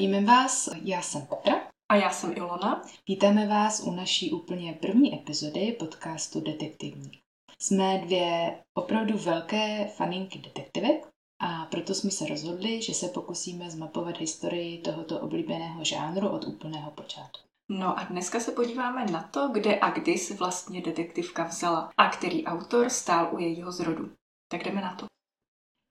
Zdravíme 0.00 0.26
vás, 0.26 0.68
já 0.82 1.02
jsem 1.02 1.26
Petra. 1.26 1.60
A 1.92 1.96
já 1.96 2.10
jsem 2.10 2.32
Ilona. 2.36 2.82
Vítáme 3.08 3.46
vás 3.46 3.80
u 3.80 3.90
naší 3.90 4.32
úplně 4.32 4.72
první 4.72 5.14
epizody 5.14 5.76
podcastu 5.78 6.40
Detektivní. 6.40 7.10
Jsme 7.58 7.98
dvě 7.98 8.58
opravdu 8.78 9.18
velké 9.18 9.88
faninky 9.96 10.38
detektivek 10.38 11.08
a 11.42 11.66
proto 11.66 11.94
jsme 11.94 12.10
se 12.10 12.26
rozhodli, 12.26 12.82
že 12.82 12.94
se 12.94 13.08
pokusíme 13.08 13.70
zmapovat 13.70 14.18
historii 14.18 14.78
tohoto 14.78 15.20
oblíbeného 15.20 15.84
žánru 15.84 16.28
od 16.28 16.44
úplného 16.44 16.90
počátku. 16.90 17.48
No 17.70 17.98
a 17.98 18.04
dneska 18.04 18.40
se 18.40 18.52
podíváme 18.52 19.06
na 19.06 19.22
to, 19.22 19.48
kde 19.48 19.80
a 19.80 19.90
kdy 19.90 20.18
se 20.18 20.34
vlastně 20.34 20.82
detektivka 20.82 21.44
vzala 21.44 21.90
a 21.96 22.10
který 22.10 22.44
autor 22.44 22.90
stál 22.90 23.28
u 23.34 23.38
jejího 23.38 23.72
zrodu. 23.72 24.10
Tak 24.52 24.64
jdeme 24.64 24.80
na 24.80 24.94
to. 24.94 25.06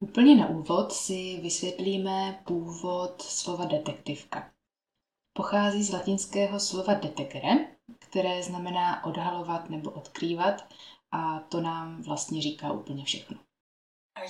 Úplně 0.04 0.36
na 0.36 0.50
úvod 0.50 0.94
si 0.94 1.40
vysvětlíme 1.42 2.42
původ 2.48 3.22
slova 3.22 3.66
detektivka. 3.66 4.52
Pochází 5.34 5.84
z 5.84 5.94
latinského 5.94 6.60
slova 6.60 6.94
detekere, 6.94 7.50
které 8.00 8.44
znamená 8.44 9.06
odhalovat 9.06 9.70
nebo 9.70 9.92
odkrývat 9.92 10.66
a 11.12 11.40
to 11.40 11.62
nám 11.62 12.02
vlastně 12.02 12.42
říká 12.42 12.72
úplně 12.72 13.06
všechno. 13.06 13.38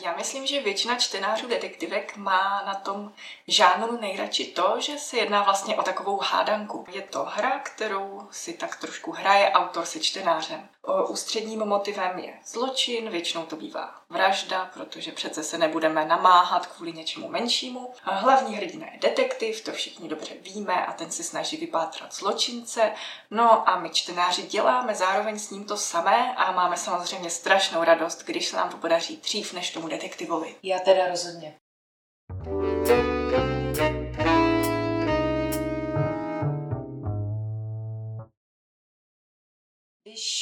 Já 0.04 0.16
myslím, 0.16 0.48
že 0.48 0.62
většina 0.62 0.96
čtenářů 0.96 1.48
detektivek 1.48 2.18
má 2.18 2.64
na 2.66 2.76
tom 2.76 3.14
žánru 3.48 4.02
nejradši 4.02 4.46
to, 4.46 4.76
že 4.80 4.98
se 4.98 5.18
jedná 5.18 5.44
vlastně 5.44 5.76
o 5.76 5.84
takovou 5.84 6.20
hádanku. 6.24 6.86
Je 6.92 7.02
to 7.02 7.24
hra, 7.24 7.60
kterou 7.60 8.28
si 8.32 8.54
tak 8.54 8.76
trošku 8.76 9.12
hraje 9.12 9.52
autor 9.52 9.86
se 9.86 10.00
čtenářem. 10.00 10.70
Ústředním 11.08 11.60
motivem 11.60 12.20
je 12.20 12.34
zločin, 12.46 13.10
většinou 13.10 13.46
to 13.46 13.56
bývá 13.56 13.96
vražda, 14.10 14.70
protože 14.74 15.12
přece 15.12 15.44
se 15.44 15.58
nebudeme 15.58 16.06
namáhat 16.06 16.68
kvůli 16.68 16.94
něčemu 16.94 17.30
menšímu. 17.30 17.94
Hlavní 18.02 18.56
hrdina 18.56 18.88
je 18.94 19.00
detektiv, 19.00 19.64
to 19.64 19.72
všichni 19.72 20.10
dobře 20.10 20.34
víme 20.42 20.86
a 20.86 20.94
ten 20.94 21.12
se 21.12 21.24
snaží 21.24 21.58
vypátrat 21.58 22.14
zločince. 22.14 22.92
No 23.32 23.70
a 23.70 23.80
my 23.80 23.90
čtenáři 23.90 24.42
děláme 24.42 24.96
zároveň 24.96 25.40
s 25.40 25.50
ním 25.50 25.66
to 25.66 25.78
samé 25.78 26.36
a 26.36 26.52
máme 26.52 26.78
samozřejmě 26.78 27.30
strašnou 27.30 27.84
radost, 27.84 28.24
když 28.24 28.48
se 28.48 28.58
nám 28.58 28.70
to 28.70 28.78
podaří 28.78 29.18
dřív 29.18 29.54
než 29.54 29.72
tomu 29.72 29.88
detektivovi. 29.88 30.56
Já 30.64 30.80
teda 30.80 31.08
rozhodně. 31.08 31.56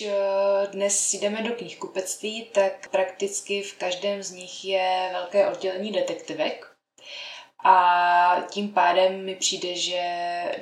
Eh, 0.06 0.68
dnes 0.68 1.14
jdeme 1.14 1.44
do 1.44 1.56
knihkupectví, 1.56 2.44
tak 2.44 2.90
prakticky 2.90 3.62
v 3.62 3.78
každém 3.78 4.24
z 4.24 4.32
nich 4.32 4.66
je 4.66 5.10
velké 5.12 5.48
oddělení 5.48 5.92
detektivek. 5.92 6.72
A 7.66 8.46
tím 8.52 8.74
pádem 8.74 9.26
mi 9.26 9.36
přijde, 9.36 9.76
že 9.76 10.02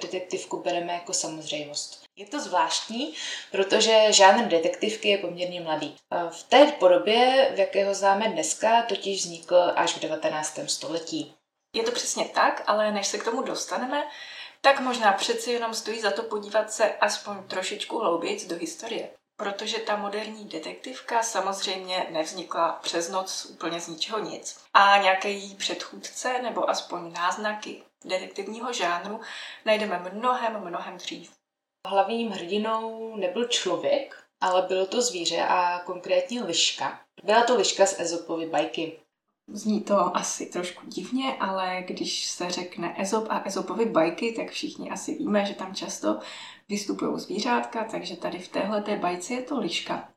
detektivku 0.01 0.61
bereme 0.61 0.93
jako 0.93 1.13
samozřejmost. 1.13 2.03
Je 2.15 2.25
to 2.25 2.39
zvláštní, 2.39 3.13
protože 3.51 4.07
žánr 4.09 4.47
detektivky 4.47 5.09
je 5.09 5.17
poměrně 5.17 5.61
mladý. 5.61 5.95
Eh, 6.13 6.29
v 6.29 6.43
té 6.43 6.65
podobě, 6.65 7.51
v 7.55 7.59
jaké 7.59 7.85
ho 7.85 7.93
známe 7.93 8.29
dneska, 8.29 8.81
totiž 8.81 9.21
vznikl 9.21 9.73
až 9.75 9.93
v 9.95 9.99
19. 9.99 10.69
století. 10.69 11.33
Je 11.75 11.83
to 11.83 11.91
přesně 11.91 12.25
tak, 12.25 12.63
ale 12.67 12.91
než 12.91 13.07
se 13.07 13.17
k 13.17 13.23
tomu 13.23 13.41
dostaneme, 13.41 14.07
tak 14.61 14.79
možná 14.79 15.13
přeci 15.13 15.51
jenom 15.51 15.73
stojí 15.73 16.01
za 16.01 16.11
to 16.11 16.23
podívat 16.23 16.71
se 16.71 16.95
aspoň 16.95 17.43
trošičku 17.47 17.99
hlouběji 17.99 18.47
do 18.47 18.55
historie. 18.55 19.09
Protože 19.37 19.79
ta 19.79 19.95
moderní 19.95 20.45
detektivka 20.45 21.23
samozřejmě 21.23 22.07
nevznikla 22.09 22.71
přes 22.71 23.09
noc 23.09 23.45
úplně 23.45 23.81
z 23.81 23.87
ničeho 23.87 24.19
nic. 24.19 24.59
A 24.73 24.97
nějaké 24.97 25.29
její 25.29 25.55
předchůdce 25.55 26.41
nebo 26.41 26.69
aspoň 26.69 27.13
náznaky 27.13 27.83
detektivního 28.05 28.73
žánru 28.73 29.21
najdeme 29.65 29.99
mnohem, 30.13 30.59
mnohem 30.59 30.97
dřív. 30.97 31.31
Hlavním 31.87 32.31
hrdinou 32.31 33.15
nebyl 33.15 33.47
člověk, 33.47 34.23
ale 34.41 34.61
bylo 34.61 34.85
to 34.85 35.01
zvíře 35.01 35.41
a 35.41 35.79
konkrétně 35.79 36.43
liška. 36.43 36.99
Byla 37.23 37.43
to 37.43 37.55
liška 37.55 37.85
z 37.85 37.99
Ezopovy 37.99 38.45
bajky. 38.45 38.99
Zní 39.47 39.81
to 39.81 40.17
asi 40.17 40.45
trošku 40.45 40.87
divně, 40.87 41.35
ale 41.39 41.83
když 41.87 42.25
se 42.25 42.49
řekne 42.49 43.01
Ezop 43.01 43.27
a 43.29 43.41
Ezopovy 43.45 43.85
bajky, 43.85 44.31
tak 44.31 44.49
všichni 44.49 44.91
asi 44.91 45.15
víme, 45.15 45.45
že 45.45 45.53
tam 45.53 45.75
často 45.75 46.19
vystupují 46.69 47.19
zvířátka, 47.19 47.83
takže 47.83 48.15
tady 48.15 48.39
v 48.39 48.47
téhle 48.47 48.81
té 48.81 48.97
bajce 48.97 49.33
je 49.33 49.41
to 49.41 49.59
liška. 49.59 50.09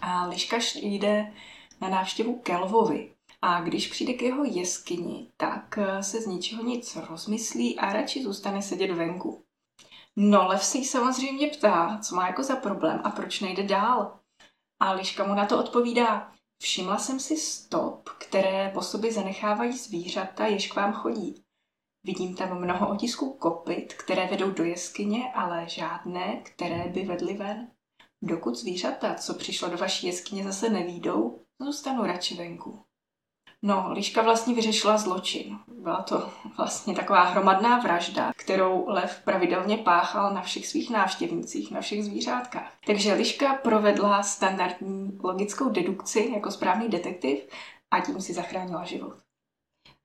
A 0.00 0.26
liška 0.26 0.58
jde 0.74 1.32
na 1.80 1.88
návštěvu 1.88 2.38
Kelvovi. 2.38 3.14
A 3.42 3.60
když 3.60 3.86
přijde 3.86 4.12
k 4.12 4.22
jeho 4.22 4.44
jeskyni, 4.44 5.28
tak 5.36 5.78
se 6.00 6.20
z 6.20 6.26
ničeho 6.26 6.62
nic 6.62 6.96
rozmyslí 6.96 7.78
a 7.78 7.92
radši 7.92 8.22
zůstane 8.22 8.62
sedět 8.62 8.90
venku. 8.90 9.42
No, 10.16 10.46
lev 10.46 10.64
se 10.64 10.78
jí 10.78 10.84
samozřejmě 10.84 11.48
ptá, 11.48 11.98
co 12.02 12.14
má 12.14 12.26
jako 12.26 12.42
za 12.42 12.56
problém 12.56 13.00
a 13.04 13.10
proč 13.10 13.40
nejde 13.40 13.62
dál. 13.62 14.18
A 14.80 14.92
liška 14.92 15.24
mu 15.24 15.34
na 15.34 15.46
to 15.46 15.58
odpovídá, 15.58 16.32
Všimla 16.62 16.98
jsem 16.98 17.20
si 17.20 17.36
stop, 17.36 18.10
které 18.32 18.70
po 18.74 18.82
sobě 18.82 19.12
zanechávají 19.12 19.72
zvířata, 19.78 20.46
jež 20.46 20.72
k 20.72 20.76
vám 20.76 20.92
chodí. 20.92 21.42
Vidím 22.04 22.36
tam 22.36 22.60
mnoho 22.60 22.88
otisků 22.88 23.32
kopyt, 23.32 23.94
které 23.94 24.26
vedou 24.26 24.50
do 24.50 24.64
jeskyně, 24.64 25.32
ale 25.34 25.68
žádné, 25.68 26.36
které 26.36 26.88
by 26.88 27.02
vedly 27.02 27.34
ven. 27.34 27.68
Dokud 28.22 28.54
zvířata, 28.54 29.14
co 29.14 29.34
přišlo 29.34 29.68
do 29.68 29.76
vaší 29.76 30.06
jeskyně, 30.06 30.44
zase 30.44 30.70
nevídou, 30.70 31.40
zůstanu 31.60 32.02
radši 32.02 32.34
venku. 32.34 32.84
No, 33.62 33.92
Liška 33.92 34.22
vlastně 34.22 34.54
vyřešila 34.54 34.98
zločin. 34.98 35.58
Byla 35.66 36.02
to 36.02 36.30
vlastně 36.56 36.94
taková 36.94 37.22
hromadná 37.22 37.78
vražda, 37.78 38.32
kterou 38.36 38.84
lev 38.88 39.20
pravidelně 39.24 39.76
páchal 39.76 40.34
na 40.34 40.42
všech 40.42 40.66
svých 40.66 40.90
návštěvnicích, 40.90 41.70
na 41.70 41.80
všech 41.80 42.04
zvířátkách. 42.04 42.72
Takže 42.86 43.12
Liška 43.12 43.54
provedla 43.54 44.22
standardní 44.22 45.18
logickou 45.22 45.68
dedukci 45.68 46.30
jako 46.34 46.50
správný 46.50 46.88
detektiv 46.88 47.48
a 47.92 48.00
tím 48.00 48.20
si 48.20 48.32
zachránila 48.32 48.84
život. 48.84 49.16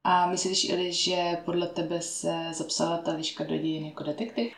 A 0.03 0.27
myslíš, 0.27 0.69
Ili, 0.69 0.93
že 0.93 1.41
podle 1.45 1.67
tebe 1.67 2.01
se 2.01 2.53
zapsala 2.53 2.97
ta 2.97 3.11
Liška 3.11 3.43
do 3.43 3.57
dějin 3.57 3.85
jako 3.85 4.03
detektiv? 4.03 4.53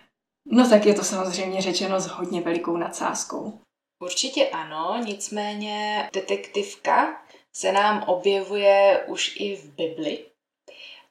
No 0.45 0.69
tak 0.69 0.85
je 0.85 0.93
to 0.93 1.03
samozřejmě 1.03 1.61
řečeno 1.61 1.99
s 1.99 2.07
hodně 2.07 2.41
velikou 2.41 2.77
nadsázkou. 2.77 3.59
Určitě 4.03 4.49
ano, 4.49 5.01
nicméně 5.05 6.09
detektivka 6.13 7.25
se 7.55 7.71
nám 7.71 8.03
objevuje 8.03 9.05
už 9.07 9.39
i 9.39 9.55
v 9.55 9.75
Bibli. 9.75 10.25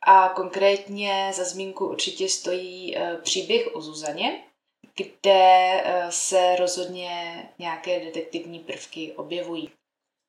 A 0.03 0.29
konkrétně 0.29 1.33
za 1.35 1.45
zmínku 1.45 1.87
určitě 1.87 2.29
stojí 2.29 2.97
e, 2.97 3.17
příběh 3.17 3.75
o 3.75 3.81
Zuzaně, 3.81 4.45
kde 4.97 5.83
e, 5.85 6.07
se 6.13 6.57
rozhodně 6.57 7.43
nějaké 7.59 8.05
detektivní 8.05 8.59
prvky 8.59 9.13
objevují. 9.13 9.71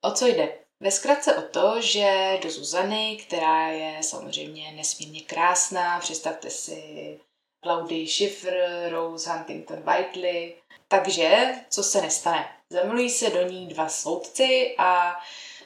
O 0.03 0.11
co 0.11 0.27
jde? 0.27 0.59
Ve 0.83 0.91
zkratce 0.91 1.35
o 1.35 1.41
to, 1.41 1.81
že 1.81 2.39
do 2.43 2.49
Zuzany, 2.49 3.17
která 3.27 3.67
je 3.67 4.03
samozřejmě 4.03 4.71
nesmírně 4.71 5.21
krásná, 5.21 5.99
představte 5.99 6.49
si 6.49 7.19
Claudie 7.63 8.07
Schiffer, 8.07 8.87
Rose 8.91 9.33
Huntington 9.33 9.81
Whiteley, 9.81 10.55
takže 10.87 11.55
co 11.69 11.83
se 11.83 12.01
nestane? 12.01 12.49
Zamilují 12.69 13.09
se 13.09 13.29
do 13.29 13.41
ní 13.41 13.67
dva 13.67 13.89
soudci 13.89 14.75
a 14.77 15.19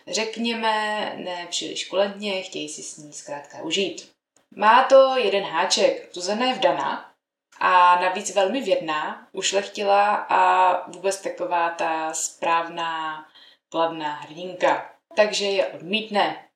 řekněme, 0.07 0.71
ne 1.15 1.47
příliš 1.49 1.89
kulentně, 1.89 2.41
chtějí 2.41 2.69
si 2.69 2.83
s 2.83 2.97
ní 2.97 3.13
zkrátka 3.13 3.61
užít. 3.61 4.11
Má 4.55 4.83
to 4.83 5.17
jeden 5.17 5.43
háček, 5.43 6.09
Zuzana 6.13 6.45
je 6.45 6.53
vdaná 6.53 7.11
a 7.59 8.01
navíc 8.01 8.35
velmi 8.35 8.61
vědná, 8.61 9.27
ušlechtila 9.31 10.15
a 10.15 10.91
vůbec 10.91 11.21
taková 11.21 11.69
ta 11.69 12.13
správná, 12.13 13.25
kladná 13.69 14.15
hrdinka. 14.15 14.89
Takže 15.15 15.45
je 15.45 15.67
odmítne. 15.67 16.49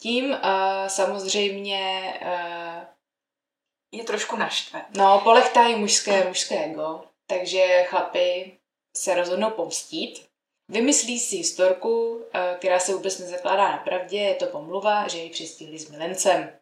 Tím 0.00 0.30
uh, 0.30 0.38
samozřejmě 0.86 2.14
uh, 2.22 2.84
je 3.92 4.04
trošku 4.04 4.36
naštve. 4.36 4.84
No, 4.96 5.20
polechtají 5.20 5.76
mužské, 5.76 6.28
mužské 6.28 6.64
ego, 6.64 7.04
takže 7.26 7.84
chlapy 7.88 8.58
se 8.96 9.14
rozhodnou 9.14 9.50
pomstít 9.50 10.32
Vymyslí 10.72 11.20
si 11.20 11.36
historku, 11.36 12.24
eh, 12.32 12.56
která 12.58 12.78
se 12.80 12.94
vůbec 12.94 13.18
nezakládá 13.18 13.70
na 13.70 13.76
pravdě, 13.76 14.18
je 14.18 14.34
to 14.34 14.46
pomluva, 14.46 15.08
že 15.08 15.18
ji 15.18 15.30
přistihli 15.30 15.78
s 15.78 15.90
milencem. 15.90 16.52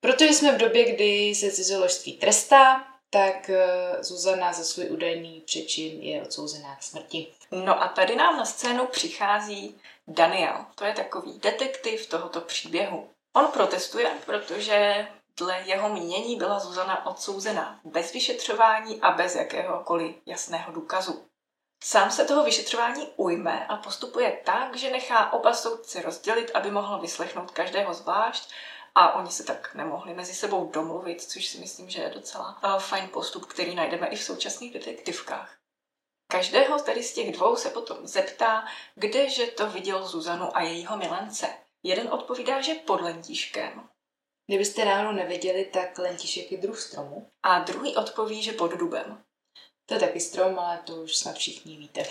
Protože 0.00 0.28
jsme 0.28 0.52
v 0.52 0.60
době, 0.60 0.94
kdy 0.94 1.34
se 1.34 1.50
cizoložství 1.52 2.12
trestá, 2.12 2.86
tak 3.14 3.50
eh, 3.50 4.04
Zuzana 4.04 4.52
za 4.52 4.64
svůj 4.64 4.90
údajný 4.90 5.42
přečin 5.46 6.02
je 6.02 6.22
odsouzená 6.22 6.76
k 6.76 6.82
smrti. 6.82 7.26
No 7.50 7.82
a 7.82 7.88
tady 7.88 8.16
nám 8.16 8.36
na 8.36 8.44
scénu 8.44 8.86
přichází 8.86 9.80
Daniel. 10.08 10.66
To 10.74 10.84
je 10.84 10.92
takový 10.92 11.38
detektiv 11.38 12.06
tohoto 12.06 12.40
příběhu. 12.40 13.10
On 13.32 13.46
protestuje, 13.46 14.10
protože 14.26 15.08
dle 15.36 15.62
jeho 15.64 15.88
mínění 15.88 16.36
byla 16.36 16.58
Zuzana 16.58 17.06
odsouzena 17.06 17.80
bez 17.84 18.12
vyšetřování 18.12 19.00
a 19.00 19.10
bez 19.10 19.34
jakéhokoliv 19.34 20.16
jasného 20.26 20.72
důkazu. 20.72 21.24
Sám 21.84 22.10
se 22.10 22.24
toho 22.24 22.44
vyšetřování 22.44 23.08
ujme 23.16 23.66
a 23.66 23.76
postupuje 23.76 24.40
tak, 24.44 24.76
že 24.76 24.90
nechá 24.90 25.32
oba 25.32 25.54
soudce 25.54 26.02
rozdělit, 26.02 26.50
aby 26.54 26.70
mohl 26.70 26.98
vyslechnout 26.98 27.50
každého 27.50 27.94
zvlášť 27.94 28.50
a 28.94 29.14
oni 29.14 29.30
se 29.30 29.44
tak 29.44 29.74
nemohli 29.74 30.14
mezi 30.14 30.34
sebou 30.34 30.70
domluvit, 30.70 31.22
což 31.22 31.46
si 31.46 31.58
myslím, 31.58 31.90
že 31.90 32.02
je 32.02 32.10
docela 32.10 32.62
uh, 32.64 32.80
fajn 32.80 33.08
postup, 33.08 33.46
který 33.46 33.74
najdeme 33.74 34.06
i 34.08 34.16
v 34.16 34.22
současných 34.22 34.72
detektivkách. 34.72 35.56
Každého 36.30 36.78
tedy 36.78 37.02
z 37.02 37.14
těch 37.14 37.32
dvou 37.32 37.56
se 37.56 37.70
potom 37.70 38.06
zeptá, 38.06 38.64
kdeže 38.94 39.46
to 39.46 39.70
viděl 39.70 40.06
Zuzanu 40.06 40.56
a 40.56 40.62
jejího 40.62 40.96
milence. 40.96 41.48
Jeden 41.82 42.08
odpovídá, 42.08 42.60
že 42.60 42.74
pod 42.74 43.00
lentíškem. 43.00 43.88
Kdybyste 44.46 44.84
ráno 44.84 45.12
nevěděli, 45.12 45.64
tak 45.64 45.98
lentíšek 45.98 46.52
je 46.52 46.58
druh 46.58 46.80
stromu. 46.80 47.30
A 47.42 47.58
druhý 47.58 47.96
odpoví, 47.96 48.42
že 48.42 48.52
pod 48.52 48.70
dubem. 48.70 49.24
To 49.86 49.94
je 49.94 50.00
taky 50.00 50.20
strom, 50.20 50.58
ale 50.58 50.78
to 50.78 50.94
už 50.94 51.16
snad 51.16 51.36
všichni 51.36 51.76
víte. 51.76 52.02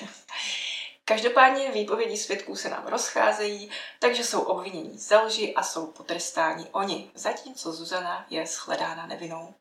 Každopádně 1.06 1.72
výpovědi 1.72 2.18
svědků 2.18 2.56
se 2.56 2.70
nám 2.70 2.88
rozcházejí, 2.88 3.70
takže 4.00 4.24
jsou 4.24 4.42
obvinění 4.42 4.98
ze 4.98 5.18
lži 5.18 5.54
a 5.56 5.64
jsou 5.64 5.86
potrestáni 5.86 6.66
oni, 6.72 7.12
zatímco 7.16 7.74
Zuzana 7.74 8.26
je 8.30 8.46
shledána 8.48 9.06
nevinou. 9.06 9.54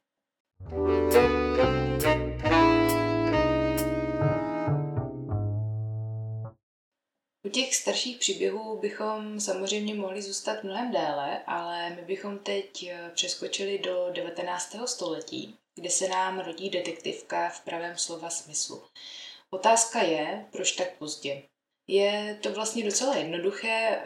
U 7.46 7.48
těch 7.50 7.74
starších 7.76 8.18
příběhů 8.18 8.78
bychom 8.80 9.40
samozřejmě 9.40 9.94
mohli 9.94 10.22
zůstat 10.22 10.64
mnohem 10.64 10.92
déle, 10.92 11.42
ale 11.46 11.90
my 11.90 12.02
bychom 12.02 12.38
teď 12.38 12.82
eh, 12.82 13.10
přeskočili 13.14 13.78
do 13.78 14.10
19. 14.12 14.76
století, 14.84 15.58
kde 15.74 15.90
se 15.90 16.08
nám 16.08 16.40
rodí 16.40 16.70
detektivka 16.70 17.48
v 17.48 17.60
pravém 17.60 17.98
slova 17.98 18.30
smyslu. 18.30 18.82
Otázka 19.54 20.02
je, 20.02 20.46
proč 20.52 20.72
tak 20.72 20.96
pozdě? 20.98 21.42
Je 21.88 22.38
to 22.42 22.52
vlastně 22.52 22.84
docela 22.84 23.16
jednoduché, 23.16 23.68
eh, 23.68 24.02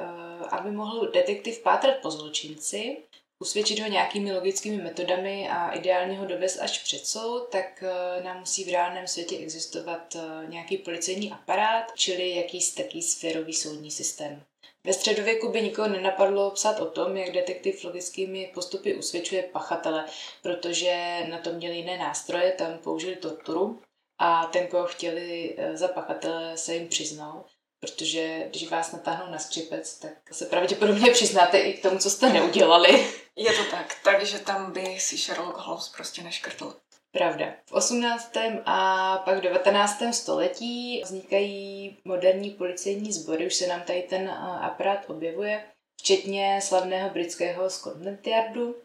aby 0.50 0.70
mohl 0.70 1.10
detektiv 1.10 1.62
pátrat 1.62 1.96
po 2.02 2.10
zločinci, 2.10 2.96
usvědčit 3.42 3.80
ho 3.80 3.88
nějakými 3.88 4.32
logickými 4.32 4.82
metodami 4.82 5.48
a 5.48 5.70
ideálně 5.70 6.18
ho 6.18 6.26
dovést 6.26 6.60
až 6.60 6.82
před 6.82 7.06
soud, 7.06 7.48
tak 7.48 7.82
eh, 7.86 8.22
nám 8.22 8.40
musí 8.40 8.64
v 8.64 8.68
reálném 8.68 9.06
světě 9.06 9.36
existovat 9.36 10.16
eh, 10.16 10.46
nějaký 10.46 10.76
policejní 10.76 11.32
aparát, 11.32 11.92
čili 11.94 12.36
jakýsi 12.36 12.76
taký 12.76 13.02
sférový 13.02 13.54
soudní 13.54 13.90
systém. 13.90 14.42
Ve 14.84 14.92
středověku 14.92 15.48
by 15.48 15.62
nikoho 15.62 15.88
nenapadlo 15.88 16.50
psát 16.50 16.80
o 16.80 16.86
tom, 16.86 17.16
jak 17.16 17.32
detektiv 17.32 17.84
logickými 17.84 18.50
postupy 18.54 18.94
usvědčuje 18.94 19.42
pachatele, 19.42 20.06
protože 20.42 21.26
na 21.30 21.38
to 21.38 21.52
měli 21.52 21.76
jiné 21.76 21.98
nástroje, 21.98 22.52
tam 22.52 22.78
použili 22.78 23.16
torturu 23.16 23.80
a 24.18 24.46
ten, 24.46 24.66
koho 24.66 24.86
chtěli 24.86 25.54
eh, 25.58 25.76
za 25.76 25.88
pachatele, 25.88 26.56
se 26.56 26.74
jim 26.74 26.88
přiznal 26.88 27.44
protože 27.80 28.46
když 28.50 28.70
vás 28.70 28.92
natáhnou 28.92 29.30
na 29.30 29.38
skřipec, 29.38 29.98
tak 29.98 30.12
se 30.32 30.46
pravděpodobně 30.46 31.10
přiznáte 31.10 31.58
i 31.58 31.72
k 31.72 31.82
tomu, 31.82 31.98
co 31.98 32.10
jste 32.10 32.32
neudělali. 32.32 33.06
Je 33.36 33.52
to 33.52 33.70
tak, 33.70 33.96
takže 34.04 34.38
tam 34.38 34.72
by 34.72 35.00
si 35.00 35.16
Sherlock 35.16 35.56
Holmes 35.56 35.88
prostě 35.88 36.22
neškrtl. 36.22 36.76
Pravda. 37.12 37.46
V 37.66 37.72
18. 37.72 38.32
a 38.64 39.18
pak 39.24 39.40
19. 39.40 40.02
století 40.12 41.02
vznikají 41.04 41.98
moderní 42.04 42.50
policejní 42.50 43.12
sbory, 43.12 43.46
už 43.46 43.54
se 43.54 43.66
nám 43.66 43.82
tady 43.82 44.02
ten 44.02 44.30
aparát 44.60 45.10
objevuje, 45.10 45.64
včetně 46.00 46.60
slavného 46.62 47.10
britského 47.10 47.70
Scotland 47.70 48.26
Yardu, 48.26 48.76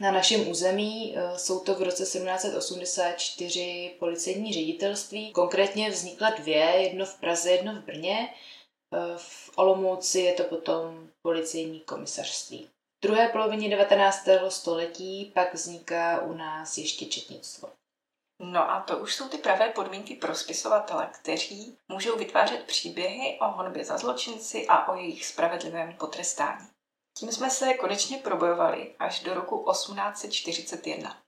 na 0.00 0.10
našem 0.10 0.48
území 0.48 1.16
eh, 1.16 1.38
jsou 1.38 1.60
to 1.60 1.74
v 1.74 1.82
roce 1.82 2.02
1784 2.02 3.96
policejní 3.98 4.52
ředitelství. 4.52 5.32
Konkrétně 5.32 5.90
vznikla 5.90 6.30
dvě, 6.30 6.58
jedno 6.58 7.06
v 7.06 7.14
Praze, 7.14 7.50
jedno 7.50 7.72
v 7.72 7.84
Brně. 7.84 8.34
Eh, 8.94 8.98
v 9.16 9.50
Olomouci 9.56 10.20
je 10.20 10.32
to 10.32 10.44
potom 10.44 11.08
policejní 11.22 11.80
komisařství. 11.80 12.68
V 12.98 13.02
druhé 13.02 13.28
polovině 13.28 13.68
19. 13.68 14.28
století 14.48 15.32
pak 15.34 15.54
vzniká 15.54 16.22
u 16.22 16.32
nás 16.32 16.78
ještě 16.78 17.06
četnictvo. 17.06 17.70
No 18.40 18.70
a 18.70 18.80
to 18.80 18.98
už 18.98 19.14
jsou 19.14 19.28
ty 19.28 19.38
pravé 19.38 19.68
podmínky 19.68 20.14
pro 20.14 20.34
spisovatele, 20.34 21.10
kteří 21.12 21.76
můžou 21.88 22.16
vytvářet 22.16 22.62
příběhy 22.62 23.38
o 23.40 23.48
honbě 23.48 23.84
za 23.84 23.98
zločinci 23.98 24.66
a 24.66 24.88
o 24.88 24.96
jejich 24.96 25.26
spravedlivém 25.26 25.92
potrestání. 25.92 26.66
Tím 27.18 27.32
jsme 27.32 27.50
se 27.50 27.74
konečně 27.74 28.18
probojovali 28.18 28.94
až 28.98 29.20
do 29.20 29.34
roku 29.34 29.66
1841. 29.72 31.22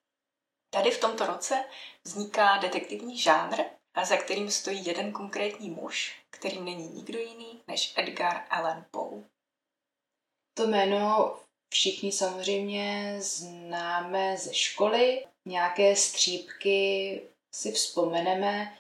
Tady 0.72 0.90
v 0.90 1.00
tomto 1.00 1.26
roce 1.26 1.64
vzniká 2.04 2.56
detektivní 2.56 3.18
žánr, 3.18 3.62
za 4.04 4.16
kterým 4.16 4.50
stojí 4.50 4.86
jeden 4.86 5.12
konkrétní 5.12 5.70
muž, 5.70 6.22
kterým 6.30 6.64
není 6.64 6.88
nikdo 6.88 7.18
jiný 7.18 7.62
než 7.68 7.94
Edgar 7.96 8.46
Allan 8.50 8.84
Poe. 8.90 9.22
To 10.54 10.66
jméno 10.66 11.36
všichni 11.72 12.12
samozřejmě 12.12 13.16
známe 13.20 14.36
ze 14.36 14.54
školy, 14.54 15.26
nějaké 15.48 15.96
střípky 15.96 17.22
si 17.54 17.72
vzpomeneme. 17.72 18.78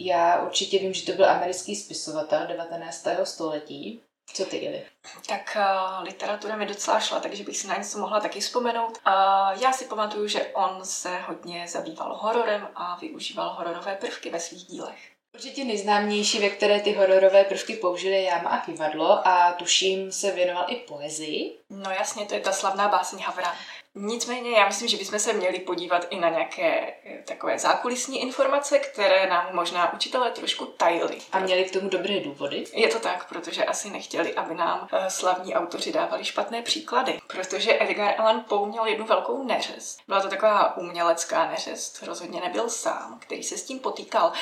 Já 0.00 0.42
určitě 0.42 0.78
vím, 0.78 0.94
že 0.94 1.06
to 1.06 1.12
byl 1.12 1.30
americký 1.30 1.76
spisovatel 1.76 2.46
19. 2.46 3.06
století, 3.24 4.02
co 4.32 4.44
ty, 4.44 4.56
Ili? 4.56 4.86
Tak 5.26 5.56
uh, 5.56 6.04
literatura 6.04 6.56
mi 6.56 6.66
docela 6.66 7.00
šla, 7.00 7.20
takže 7.20 7.44
bych 7.44 7.58
si 7.58 7.66
na 7.66 7.76
něco 7.76 7.98
mohla 7.98 8.20
taky 8.20 8.40
vzpomenout. 8.40 8.98
Uh, 9.06 9.62
já 9.62 9.72
si 9.72 9.84
pamatuju, 9.84 10.28
že 10.28 10.46
on 10.46 10.84
se 10.84 11.18
hodně 11.18 11.68
zabýval 11.68 12.16
hororem 12.16 12.68
a 12.74 12.96
využíval 12.96 13.54
hororové 13.58 13.94
prvky 13.94 14.30
ve 14.30 14.40
svých 14.40 14.64
dílech. 14.64 15.18
Určitě 15.34 15.64
nejznámější, 15.64 16.38
ve 16.38 16.48
které 16.50 16.80
ty 16.80 16.92
hororové 16.92 17.44
prvky 17.44 17.76
použili 17.76 18.22
Jáma 18.22 18.50
a 18.50 18.58
Kivadlo 18.58 19.28
a 19.28 19.52
tuším 19.52 20.12
se 20.12 20.30
věnoval 20.30 20.64
i 20.68 20.76
poezii. 20.76 21.58
No 21.70 21.90
jasně, 21.90 22.26
to 22.26 22.34
je 22.34 22.40
ta 22.40 22.52
slavná 22.52 22.88
báseň 22.88 23.18
Havran. 23.22 23.54
Nicméně 24.00 24.50
já 24.50 24.66
myslím, 24.66 24.88
že 24.88 24.96
bychom 24.96 25.18
se 25.18 25.32
měli 25.32 25.58
podívat 25.58 26.06
i 26.10 26.20
na 26.20 26.28
nějaké 26.28 26.94
eh, 27.04 27.22
takové 27.22 27.58
zákulisní 27.58 28.22
informace, 28.22 28.78
které 28.78 29.30
nám 29.30 29.46
možná 29.52 29.92
učitelé 29.92 30.30
trošku 30.30 30.66
tajili. 30.66 31.18
A 31.32 31.38
měli 31.38 31.64
k 31.64 31.72
tomu 31.72 31.88
dobré 31.88 32.20
důvody? 32.20 32.64
Je 32.72 32.88
to 32.88 33.00
tak, 33.00 33.28
protože 33.28 33.64
asi 33.64 33.90
nechtěli, 33.90 34.34
aby 34.34 34.54
nám 34.54 34.88
eh, 34.92 35.10
slavní 35.10 35.54
autoři 35.54 35.92
dávali 35.92 36.24
špatné 36.24 36.62
příklady. 36.62 37.20
Protože 37.26 37.78
Edgar 37.80 38.14
Allan 38.18 38.44
Poe 38.48 38.68
měl 38.68 38.86
jednu 38.86 39.06
velkou 39.06 39.42
neřest. 39.42 40.00
Byla 40.06 40.20
to 40.20 40.28
taková 40.28 40.76
umělecká 40.76 41.50
neřest, 41.50 42.02
rozhodně 42.02 42.40
nebyl 42.40 42.68
sám, 42.68 43.18
který 43.18 43.42
se 43.42 43.58
s 43.58 43.64
tím 43.64 43.78
potýkal. 43.78 44.32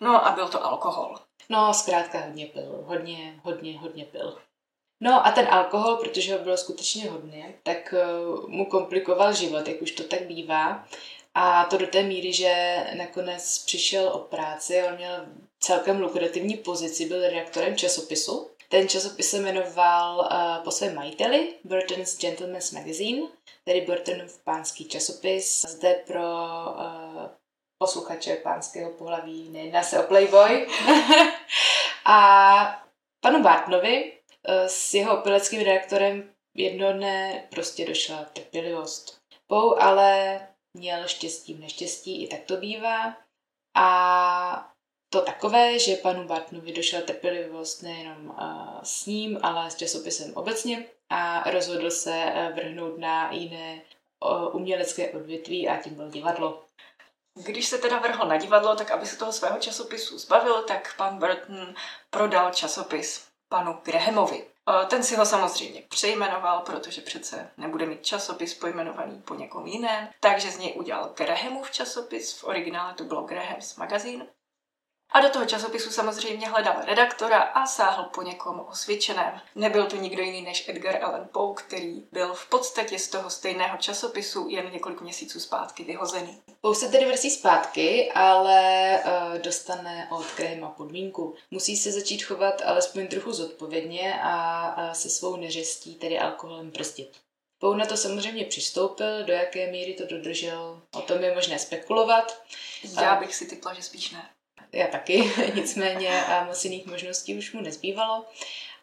No 0.00 0.26
a 0.26 0.32
byl 0.32 0.48
to 0.48 0.64
alkohol. 0.64 1.16
No, 1.48 1.74
zkrátka 1.74 2.18
hodně 2.18 2.46
pil, 2.46 2.84
hodně, 2.86 3.40
hodně, 3.44 3.78
hodně 3.78 4.04
pil. 4.04 4.38
No 5.02 5.26
a 5.26 5.30
ten 5.30 5.48
alkohol, 5.50 5.96
protože 5.96 6.32
ho 6.32 6.38
bylo 6.38 6.56
skutečně 6.56 7.10
hodně, 7.10 7.54
tak 7.62 7.94
uh, 8.32 8.48
mu 8.48 8.64
komplikoval 8.64 9.32
život, 9.32 9.68
jak 9.68 9.82
už 9.82 9.92
to 9.92 10.04
tak 10.04 10.22
bývá. 10.22 10.84
A 11.34 11.64
to 11.64 11.76
do 11.76 11.86
té 11.86 12.02
míry, 12.02 12.32
že 12.32 12.76
nakonec 12.96 13.58
přišel 13.58 14.08
o 14.08 14.18
práci, 14.18 14.82
on 14.82 14.96
měl 14.96 15.26
celkem 15.60 16.00
lukrativní 16.00 16.56
pozici, 16.56 17.06
byl 17.06 17.20
redaktorem 17.20 17.76
časopisu. 17.76 18.50
Ten 18.68 18.88
časopis 18.88 19.30
se 19.30 19.38
jmenoval 19.38 20.18
uh, 20.18 20.64
po 20.64 20.70
svém 20.70 20.94
majiteli 20.94 21.54
Burton's 21.64 22.18
Gentleman's 22.18 22.72
Magazine, 22.72 23.22
tedy 23.64 23.80
Burtonův 23.80 24.38
pánský 24.44 24.84
časopis. 24.84 25.62
Zde 25.68 25.94
pro 26.06 26.20
uh, 26.20 27.28
posluchače 27.78 28.36
pánského 28.36 28.90
pohlaví 28.90 29.48
nejedná 29.50 29.82
se 29.82 30.00
o 30.00 30.02
Playboy. 30.02 30.66
a 32.04 32.82
panu 33.20 33.42
Bartnovi 33.42 34.12
Eh, 34.12 34.19
s 34.66 34.94
jeho 34.94 35.18
opileckým 35.18 35.62
redaktorem 35.62 36.32
jedno 36.54 36.92
dne 36.92 37.48
prostě 37.50 37.86
došla 37.86 38.24
trpělivost. 38.24 39.20
Pou 39.46 39.76
ale 39.78 40.40
měl 40.76 41.08
štěstí 41.08 41.54
v 41.54 41.60
neštěstí, 41.60 42.24
i 42.24 42.28
tak 42.28 42.40
to 42.40 42.56
bývá. 42.56 43.16
A 43.76 44.72
to 45.12 45.20
takové, 45.20 45.78
že 45.78 45.96
panu 45.96 46.26
Bartnovi 46.26 46.72
došla 46.72 47.00
trpělivost 47.00 47.82
nejenom 47.82 48.26
uh, 48.26 48.82
s 48.82 49.06
ním, 49.06 49.38
ale 49.42 49.70
s 49.70 49.76
časopisem 49.76 50.34
obecně 50.34 50.86
a 51.10 51.50
rozhodl 51.50 51.90
se 51.90 52.24
uh, 52.24 52.54
vrhnout 52.54 52.98
na 52.98 53.32
jiné 53.32 53.82
umělecké 54.52 55.10
odvětví 55.10 55.68
a 55.68 55.82
tím 55.82 55.94
bylo 55.94 56.10
divadlo. 56.10 56.64
Když 57.44 57.66
se 57.66 57.78
teda 57.78 57.98
vrhl 57.98 58.28
na 58.28 58.36
divadlo, 58.36 58.76
tak 58.76 58.90
aby 58.90 59.06
se 59.06 59.16
toho 59.16 59.32
svého 59.32 59.58
časopisu 59.58 60.18
zbavil, 60.18 60.62
tak 60.62 60.96
pan 60.96 61.18
Burton 61.18 61.74
prodal 62.10 62.52
časopis 62.52 63.29
panu 63.50 63.78
Grahamovi. 63.84 64.46
Ten 64.88 65.02
si 65.02 65.16
ho 65.16 65.26
samozřejmě 65.26 65.82
přejmenoval, 65.88 66.60
protože 66.60 67.00
přece 67.00 67.50
nebude 67.56 67.86
mít 67.86 68.06
časopis 68.06 68.54
pojmenovaný 68.54 69.22
po 69.22 69.34
někom 69.34 69.66
jiném, 69.66 70.08
takže 70.20 70.50
z 70.50 70.58
něj 70.58 70.74
udělal 70.78 71.12
Grahamův 71.16 71.70
časopis, 71.70 72.40
v 72.40 72.44
originále 72.44 72.94
to 72.94 73.04
bylo 73.04 73.22
Graham's 73.22 73.76
Magazine. 73.76 74.26
A 75.12 75.20
do 75.20 75.28
toho 75.28 75.46
časopisu 75.46 75.90
samozřejmě 75.90 76.48
hledal 76.48 76.76
redaktora 76.84 77.38
a 77.38 77.66
sáhl 77.66 78.04
po 78.04 78.22
někom 78.22 78.64
osvědčeném. 78.68 79.40
Nebyl 79.54 79.86
to 79.86 79.96
nikdo 79.96 80.22
jiný 80.22 80.42
než 80.42 80.68
Edgar 80.68 81.04
Allan 81.04 81.28
Poe, 81.32 81.54
který 81.54 82.04
byl 82.12 82.34
v 82.34 82.48
podstatě 82.48 82.98
z 82.98 83.08
toho 83.08 83.30
stejného 83.30 83.78
časopisu 83.78 84.48
jen 84.48 84.72
několik 84.72 85.00
měsíců 85.00 85.40
zpátky 85.40 85.84
vyhozený. 85.84 86.40
Poe 86.60 86.74
se 86.74 86.88
tedy 86.88 87.04
vrcí 87.04 87.30
zpátky, 87.30 88.12
ale 88.12 88.98
uh, 89.04 89.38
dostane 89.38 90.08
od 90.10 90.26
Grahama 90.36 90.68
podmínku. 90.68 91.34
Musí 91.50 91.76
se 91.76 91.92
začít 91.92 92.22
chovat 92.22 92.62
alespoň 92.64 93.06
trochu 93.06 93.32
zodpovědně 93.32 94.20
a 94.22 94.74
uh, 94.78 94.92
se 94.92 95.10
svou 95.10 95.36
neřestí, 95.36 95.94
tedy 95.94 96.18
alkoholem, 96.18 96.70
brzdit. 96.70 97.10
Pou 97.58 97.74
na 97.74 97.86
to 97.86 97.96
samozřejmě 97.96 98.44
přistoupil, 98.44 99.24
do 99.24 99.32
jaké 99.32 99.70
míry 99.70 99.94
to 99.94 100.06
dodržel, 100.06 100.82
o 100.94 101.00
tom 101.00 101.22
je 101.22 101.34
možné 101.34 101.58
spekulovat. 101.58 102.42
Já 103.00 103.16
bych 103.16 103.34
si 103.34 103.46
typla, 103.46 103.74
že 103.74 103.82
spíš 103.82 104.10
ne. 104.10 104.30
Já 104.72 104.86
taky, 104.86 105.30
nicméně 105.54 106.24
moc 106.46 106.64
jiných 106.64 106.86
možností 106.86 107.38
už 107.38 107.52
mu 107.52 107.60
nezbývalo 107.60 108.26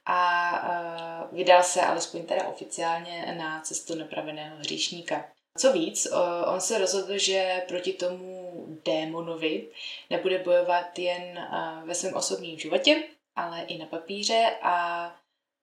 a 0.06 1.27
vydal 1.32 1.63
se 1.63 1.82
alespoň 1.82 2.25
teda 2.25 2.48
oficiálně 2.48 3.36
na 3.38 3.62
cestu 3.62 3.96
nepraveného 3.96 4.58
hříšníka. 4.58 5.25
Co 5.58 5.74
víc, 5.74 6.08
on 6.53 6.62
se 6.62 6.77
rozhodl, 6.77 7.17
že 7.17 7.63
proti 7.67 7.94
tomu 7.94 8.65
démonovi 8.86 9.67
nebude 10.10 10.39
bojovat 10.39 11.00
jen 11.00 11.48
ve 11.86 11.96
svém 11.96 12.13
osobním 12.13 12.60
životě, 12.60 13.03
ale 13.36 13.62
i 13.62 13.77
na 13.77 13.86
papíře 13.86 14.56
a 14.62 15.15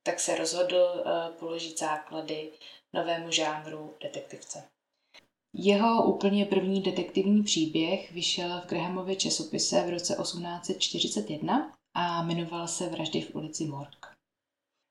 tak 0.02 0.20
se 0.20 0.36
rozhodl 0.36 1.04
položit 1.38 1.78
základy 1.78 2.50
novému 2.92 3.30
žánru 3.30 3.96
detektivce. 4.00 4.73
Jeho 5.56 6.02
úplně 6.04 6.44
první 6.44 6.82
detektivní 6.82 7.42
příběh 7.42 8.12
vyšel 8.12 8.60
v 8.60 8.68
Grahamově 8.68 9.16
časopise 9.16 9.86
v 9.86 9.90
roce 9.90 10.16
1841 10.22 11.72
a 11.94 12.22
jmenoval 12.22 12.68
se 12.68 12.88
Vraždy 12.88 13.20
v 13.20 13.34
ulici 13.34 13.64
Mork. 13.64 14.14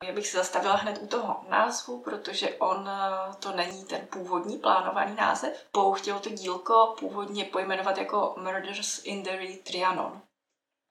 Já 0.04 0.14
bych 0.14 0.28
se 0.28 0.38
zastavila 0.38 0.76
hned 0.76 1.02
u 1.02 1.08
toho 1.08 1.46
názvu, 1.50 2.02
protože 2.02 2.58
on 2.58 2.90
eh, 2.90 3.36
to 3.40 3.56
není 3.56 3.84
ten 3.86 4.08
původní 4.12 4.58
plánovaný 4.58 5.16
název. 5.16 5.68
Pou 5.72 5.96
to 6.24 6.30
dílko 6.30 6.96
původně 7.00 7.46
pojmenovat 7.46 7.98
jako 7.98 8.36
Murders 8.38 9.06
in 9.06 9.24
the 9.24 9.30
Trianon, 9.64 10.22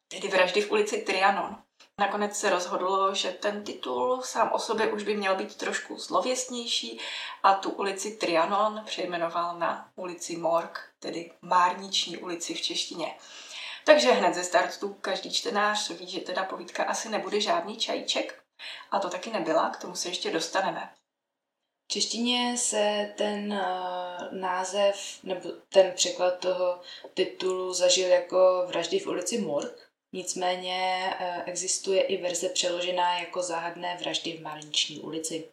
tedy 0.09 0.29
vraždy 0.29 0.61
v 0.61 0.73
ulici 0.73 1.03
Trianon. 1.03 1.57
Nakonec 2.01 2.37
se 2.37 2.51
rozhodlo, 2.51 3.15
že 3.15 3.33
ten 3.33 3.65
titul 3.65 4.23
sám 4.23 4.51
o 4.53 4.59
sobě 4.59 4.93
už 4.93 5.03
by 5.03 5.17
měl 5.17 5.35
být 5.35 5.57
trošku 5.57 5.99
zlověstnější 5.99 7.01
a 7.43 7.55
tu 7.55 7.71
ulici 7.71 8.17
Trianon 8.17 8.83
přejmenoval 8.85 9.59
na 9.59 9.91
ulici 9.97 10.37
Morg, 10.37 10.91
tedy 10.99 11.33
Márniční 11.43 12.17
ulici 12.17 12.55
v 12.55 12.61
češtině. 12.61 13.15
Takže 13.85 14.13
hned 14.13 14.35
ze 14.35 14.45
startu 14.45 14.95
každý 14.95 15.33
čtenář 15.33 15.91
ví, 15.91 16.11
že 16.11 16.21
teda 16.21 16.45
povídka 16.45 16.85
asi 16.85 17.09
nebude 17.09 17.41
žádný 17.41 17.77
čajíček. 17.77 18.43
A 18.91 18.99
to 18.99 19.11
taky 19.11 19.31
nebyla, 19.31 19.71
k 19.71 19.81
tomu 19.81 19.95
se 19.95 20.09
ještě 20.09 20.31
dostaneme. 20.31 20.91
V 21.85 21.93
češtině 21.93 22.57
se 22.59 23.15
ten 23.17 23.53
uh, 23.53 24.41
název 24.41 25.19
nebo 25.23 25.49
ten 25.69 25.93
překlad 25.93 26.39
toho 26.39 26.81
titulu 27.15 27.73
zažil 27.73 28.09
jako 28.09 28.65
Vraždy 28.67 28.99
v 28.99 29.07
ulici 29.07 29.39
Morg, 29.39 29.92
Nicméně 30.13 31.11
uh, 31.21 31.43
existuje 31.47 32.03
i 32.03 32.23
verze 32.23 32.49
přeložená 32.49 33.19
jako 33.19 33.43
Záhadné 33.43 33.97
vraždy 34.01 34.33
v 34.33 34.43
Márniční 34.43 35.01
ulici 35.01 35.45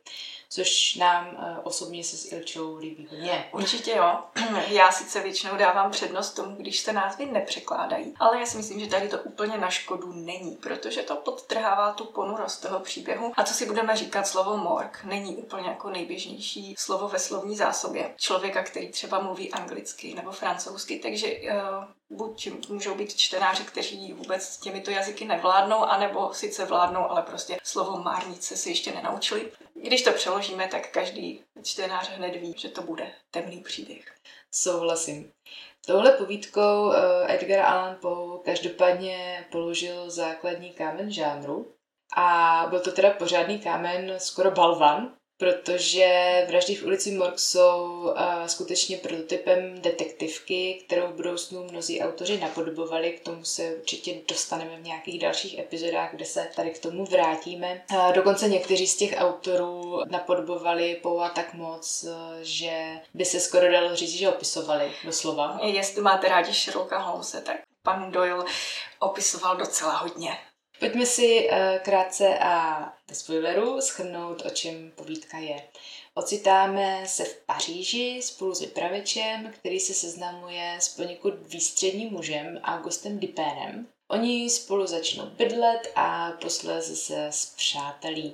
což 0.50 0.96
nám 0.96 1.28
uh, 1.28 1.58
osobně 1.64 2.04
se 2.04 2.18
s 2.18 2.32
Ilčou 2.32 2.78
líbí 2.78 3.08
hodně. 3.12 3.50
Určitě 3.54 3.92
jo. 3.92 4.20
Já 4.68 4.92
sice 4.92 5.22
většinou 5.22 5.58
dávám 5.58 5.92
přednost 5.92 6.32
tomu, 6.32 6.56
když 6.56 6.80
se 6.80 6.94
názvy 6.94 7.26
nepřekládají, 7.26 8.14
ale 8.20 8.40
já 8.40 8.46
si 8.46 8.58
myslím, 8.58 8.80
že 8.80 8.88
tady 8.88 9.08
to 9.08 9.18
úplně 9.18 9.58
na 9.58 9.70
škodu 9.70 10.14
není, 10.14 10.56
protože 10.56 11.02
to 11.02 11.16
podtrhává 11.16 11.94
tu 11.94 12.06
ponurost 12.06 12.62
toho 12.62 12.80
příběhu. 12.80 13.32
A 13.38 13.44
co 13.44 13.54
si 13.54 13.66
budeme 13.66 13.96
říkat, 13.96 14.28
slovo 14.28 14.58
morg 14.58 15.00
není 15.04 15.36
úplně 15.36 15.68
jako 15.68 15.90
nejběžnější 15.90 16.76
slovo 16.78 17.08
ve 17.08 17.20
slovní 17.20 17.56
zásobě 17.56 18.14
člověka, 18.18 18.64
který 18.64 18.92
třeba 18.92 19.20
mluví 19.20 19.52
anglicky 19.52 20.14
nebo 20.14 20.32
francouzsky, 20.32 21.00
takže 21.00 21.28
uh, 21.28 21.86
buď 22.10 22.50
můžou 22.70 22.96
být 22.96 23.16
čtenáři, 23.16 23.64
kteří 23.64 24.14
vůbec 24.14 24.58
těmito 24.58 24.92
jazyky 24.92 25.26
nevládnou, 25.26 25.78
anebo 25.78 26.34
sice 26.34 26.66
vládnou, 26.66 27.12
ale 27.12 27.22
prostě 27.22 27.58
slovo 27.64 27.98
márnice 27.98 28.58
si 28.58 28.70
ještě 28.70 28.92
nenaučili. 28.92 29.52
Když 29.84 30.02
to 30.02 30.12
přeložíme, 30.12 30.68
tak 30.68 30.92
každý 30.92 31.44
čtenář 31.64 32.10
hned 32.10 32.36
ví, 32.36 32.54
že 32.58 32.70
to 32.70 32.82
bude 32.82 33.12
temný 33.32 33.62
příběh. 33.62 34.16
Souhlasím. 34.52 35.32
Touhle 35.86 36.12
povídkou 36.12 36.92
eh, 36.92 37.36
Edgar 37.36 37.66
Allan 37.66 37.98
Poe 38.02 38.40
každopádně 38.46 39.46
položil 39.52 40.10
základní 40.10 40.72
kámen 40.72 41.12
žánru 41.12 41.74
a 42.16 42.66
byl 42.70 42.80
to 42.80 42.92
teda 42.92 43.10
pořádný 43.10 43.60
kámen, 43.60 44.14
skoro 44.18 44.52
balvan, 44.52 45.16
protože 45.40 46.46
Vraždy 46.50 46.76
v 46.76 46.84
ulici 46.84 47.12
Morg 47.12 47.40
jsou 47.40 47.84
uh, 47.84 48.46
skutečně 48.46 48.98
prototypem 48.98 49.82
detektivky, 49.82 50.84
kterou 50.86 51.08
v 51.08 51.16
budoucnu 51.16 51.64
mnozí 51.64 52.02
autoři 52.02 52.40
napodobovali. 52.40 53.12
K 53.12 53.24
tomu 53.24 53.46
se 53.46 53.76
určitě 53.76 54.16
dostaneme 54.28 54.78
v 54.78 54.84
nějakých 54.84 55.22
dalších 55.22 55.60
epizodách, 55.60 56.10
kde 56.12 56.26
se 56.26 56.50
tady 56.56 56.72
k 56.72 56.80
tomu 56.80 57.06
vrátíme. 57.06 57.82
Uh, 57.92 58.14
dokonce 58.14 58.50
někteří 58.50 58.88
z 58.88 58.98
těch 58.98 59.16
autorů 59.18 60.02
napodobovali 60.10 61.00
Poua 61.04 61.30
tak 61.30 61.54
moc, 61.54 62.06
uh, 62.08 62.14
že 62.42 63.00
by 63.14 63.26
se 63.26 63.40
skoro 63.40 63.72
dalo 63.72 63.96
říct, 63.96 64.14
že 64.14 64.30
opisovali 64.30 64.92
doslova. 65.06 65.60
Jestli 65.64 66.02
máte 66.02 66.30
rádi 66.30 66.54
Sherlocka 66.54 66.98
Holmese, 66.98 67.42
tak 67.42 67.56
pan 67.84 68.12
Doyle 68.12 68.46
opisoval 69.00 69.58
docela 69.58 69.98
hodně. 69.98 70.38
Pojďme 70.80 71.06
si 71.06 71.50
krátce 71.84 72.40
a 72.40 72.94
bez 73.10 73.20
spoilerů 73.20 73.82
schrnout, 73.82 74.46
o 74.46 74.50
čem 74.50 74.92
povídka 74.96 75.38
je. 75.38 75.68
Ocitáme 76.14 77.04
se 77.06 77.24
v 77.24 77.42
Paříži 77.46 78.20
spolu 78.24 78.56
s 78.56 78.60
vypravěčem, 78.60 79.52
který 79.54 79.80
se 79.80 79.94
seznamuje 79.94 80.78
s 80.80 80.90
poněkud 80.90 81.34
výstředním 81.48 82.10
mužem 82.10 82.60
Augustem 82.64 83.20
Dipénem. 83.20 83.88
Oni 84.08 84.50
spolu 84.50 84.88
začnou 84.88 85.26
bydlet 85.26 85.92
a 85.96 86.32
posléze 86.32 86.96
se 86.96 87.28
zpřátelí. 87.30 88.34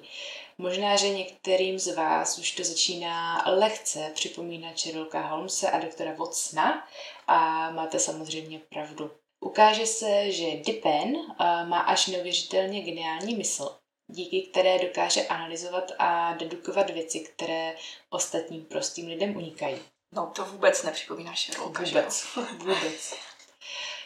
Možná, 0.57 0.95
že 0.95 1.09
některým 1.09 1.79
z 1.79 1.95
vás 1.95 2.37
už 2.37 2.51
to 2.51 2.63
začíná 2.63 3.43
lehce 3.45 4.11
připomínat 4.13 4.79
Sherlocka 4.79 5.21
Holmesa 5.21 5.69
a 5.69 5.79
doktora 5.79 6.13
Watsona 6.13 6.87
a 7.27 7.71
máte 7.71 7.99
samozřejmě 7.99 8.61
pravdu. 8.69 9.11
Ukáže 9.39 9.85
se, 9.85 10.31
že 10.31 10.45
Dipen 10.55 11.15
uh, 11.15 11.35
má 11.67 11.79
až 11.79 12.07
neuvěřitelně 12.07 12.81
geniální 12.81 13.35
mysl, 13.35 13.77
díky 14.07 14.41
které 14.41 14.79
dokáže 14.79 15.27
analyzovat 15.27 15.91
a 15.99 16.33
dedukovat 16.33 16.89
věci, 16.89 17.19
které 17.19 17.75
ostatním 18.09 18.65
prostým 18.65 19.07
lidem 19.07 19.35
unikají. 19.35 19.77
No, 20.11 20.31
to 20.35 20.45
vůbec 20.45 20.83
nepřipomíná 20.83 21.33
Sherlocka, 21.35 21.83
Vůbec, 21.83 22.25
vůbec. 22.57 23.15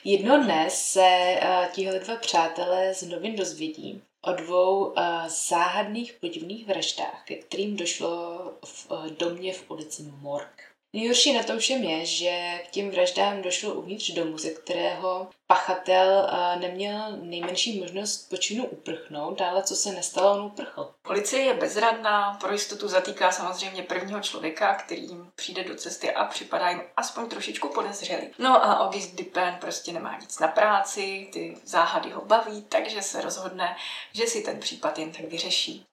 Jedno 0.04 0.44
dne 0.44 0.70
se 0.70 1.40
uh, 1.44 1.72
tihle 1.72 2.00
dva 2.00 2.16
přátelé 2.16 2.94
z 2.94 3.02
novin 3.02 3.36
dozvědí 3.36 4.02
o 4.22 4.34
dvou 4.34 4.86
uh, 4.86 4.94
záhadných 5.28 6.14
podivných 6.14 6.68
vraždách, 6.68 7.24
ke 7.26 7.36
kterým 7.36 7.78
došlo 7.78 8.40
v 8.66 8.92
uh, 8.92 9.08
domě 9.08 9.54
v 9.54 9.72
ulici 9.72 10.04
Mork. 10.04 10.64
Nejhorší 10.94 11.34
na 11.34 11.44
tom 11.44 11.60
všem 11.60 11.84
je, 11.84 12.06
že 12.06 12.62
k 12.68 12.72
těm 12.72 12.92
vraždám 12.92 13.42
došlo 13.42 13.74
uvnitř 13.74 14.12
domu, 14.12 14.38
ze 14.38 14.50
kterého 14.50 15.28
pachatel 15.48 16.30
eh, 16.30 16.60
neměl 16.60 17.18
nejmenší 17.22 17.80
možnost 17.80 18.30
počinu 18.30 18.66
uprchnout, 18.66 19.42
ale 19.42 19.64
co 19.64 19.76
se 19.76 19.92
nestalo, 19.92 20.34
on 20.34 20.46
uprchl. 20.46 20.94
Policie 21.02 21.44
je 21.44 21.54
bezradná, 21.54 22.34
pro 22.34 22.52
jistotu 22.52 22.88
zatýká 22.88 23.32
samozřejmě 23.32 23.84
prvního 23.84 24.20
člověka, 24.20 24.74
který 24.74 25.02
jim 25.02 25.32
přijde 25.36 25.64
do 25.64 25.76
cesty 25.76 26.12
a 26.12 26.26
připadá 26.26 26.70
jim 26.70 26.82
aspoň 26.98 27.30
trošičku 27.30 27.70
podezřelý. 27.70 28.28
No 28.40 28.66
a 28.66 28.80
August 28.80 29.16
Dupin 29.16 29.56
prostě 29.62 29.92
nemá 29.92 30.18
nic 30.18 30.40
na 30.40 30.48
práci, 30.48 31.30
ty 31.34 31.58
záhady 31.64 32.10
ho 32.10 32.26
baví, 32.26 32.62
takže 32.70 33.02
se 33.02 33.22
rozhodne, 33.22 33.76
že 34.14 34.28
si 34.28 34.42
ten 34.42 34.60
případ 34.60 35.00
jen 35.00 35.12
tak 35.12 35.26
vyřeší. 35.26 35.89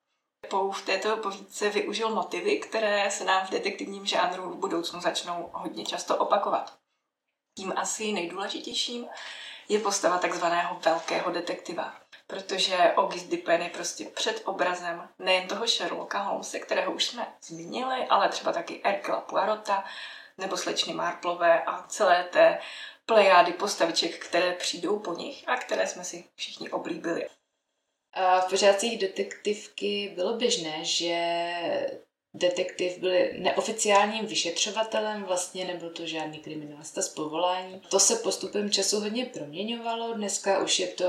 Pou 0.50 0.70
v 0.72 0.84
této 0.84 1.16
povídce 1.16 1.70
využil 1.70 2.10
motivy, 2.10 2.58
které 2.58 3.10
se 3.10 3.24
nám 3.24 3.46
v 3.46 3.50
detektivním 3.50 4.06
žánru 4.06 4.50
v 4.50 4.56
budoucnu 4.56 5.00
začnou 5.00 5.50
hodně 5.52 5.84
často 5.84 6.16
opakovat. 6.16 6.76
Tím 7.56 7.72
asi 7.76 8.12
nejdůležitějším 8.12 9.06
je 9.68 9.78
postava 9.78 10.18
takzvaného 10.18 10.80
velkého 10.84 11.30
detektiva, 11.30 11.94
protože 12.26 12.76
August 12.96 13.28
Dupin 13.28 13.62
je 13.62 13.68
prostě 13.68 14.04
před 14.04 14.42
obrazem 14.44 15.08
nejen 15.18 15.48
toho 15.48 15.66
Sherlocka 15.66 16.18
Holmesa, 16.18 16.58
kterého 16.58 16.92
už 16.92 17.04
jsme 17.04 17.34
zmínili, 17.42 18.06
ale 18.06 18.28
třeba 18.28 18.52
taky 18.52 18.80
Erkela 18.84 19.20
Poirota 19.20 19.84
nebo 20.38 20.56
slečny 20.56 20.94
Marplové 20.94 21.62
a 21.62 21.82
celé 21.82 22.24
té 22.24 22.58
plejády 23.06 23.52
postaviček, 23.52 24.26
které 24.26 24.52
přijdou 24.52 24.98
po 24.98 25.14
nich 25.14 25.48
a 25.48 25.56
které 25.56 25.86
jsme 25.86 26.04
si 26.04 26.24
všichni 26.34 26.70
oblíbili. 26.70 27.28
V 28.16 28.50
pořádcích 28.50 28.98
detektivky 28.98 30.12
bylo 30.14 30.36
běžné, 30.36 30.84
že 30.84 31.16
detektiv 32.34 32.98
byl 32.98 33.12
neoficiálním 33.38 34.26
vyšetřovatelem, 34.26 35.24
vlastně 35.24 35.64
nebyl 35.64 35.90
to 35.90 36.06
žádný 36.06 36.38
kriminalista 36.38 37.02
z 37.02 37.08
povolání. 37.08 37.82
To 37.88 38.00
se 38.00 38.16
postupem 38.16 38.70
času 38.70 39.00
hodně 39.00 39.24
proměňovalo, 39.24 40.14
dneska 40.14 40.62
už 40.62 40.78
je 40.78 40.86
to 40.86 41.04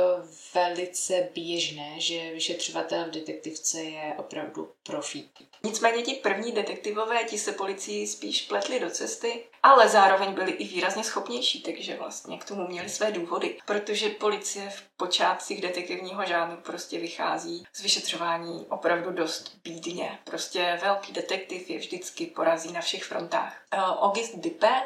velice 0.55 1.29
běžné, 1.33 1.95
že 1.97 2.33
vyšetřovatel 2.33 3.05
v 3.05 3.11
detektivce 3.11 3.83
je 3.83 4.13
opravdu 4.17 4.69
profík. 4.87 5.31
Nicméně 5.63 6.01
ti 6.01 6.13
první 6.13 6.51
detektivové 6.51 7.23
ti 7.23 7.37
se 7.37 7.51
policii 7.51 8.07
spíš 8.07 8.41
pletli 8.41 8.79
do 8.79 8.89
cesty 8.89 9.43
ale 9.69 9.89
zároveň 9.89 10.33
byli 10.33 10.51
i 10.51 10.67
výrazně 10.67 11.03
schopnější, 11.03 11.63
takže 11.63 11.97
vlastně 11.97 12.37
k 12.37 12.45
tomu 12.45 12.67
měli 12.67 12.89
své 12.89 13.11
důvody, 13.11 13.57
protože 13.65 14.09
policie 14.09 14.69
v 14.69 14.83
počátcích 14.97 15.61
detektivního 15.61 16.25
žánru 16.25 16.57
prostě 16.57 16.99
vychází 16.99 17.63
z 17.73 17.81
vyšetřování 17.81 18.65
opravdu 18.69 19.11
dost 19.11 19.57
bídně. 19.63 20.19
Prostě 20.23 20.79
velký 20.81 21.13
detektiv 21.13 21.69
je 21.69 21.79
vždycky 21.79 22.25
porazí 22.25 22.71
na 22.71 22.81
všech 22.81 23.03
frontách. 23.03 23.61
Uh, 23.73 23.81
Auguste 23.81 24.37
Dupin 24.37 24.83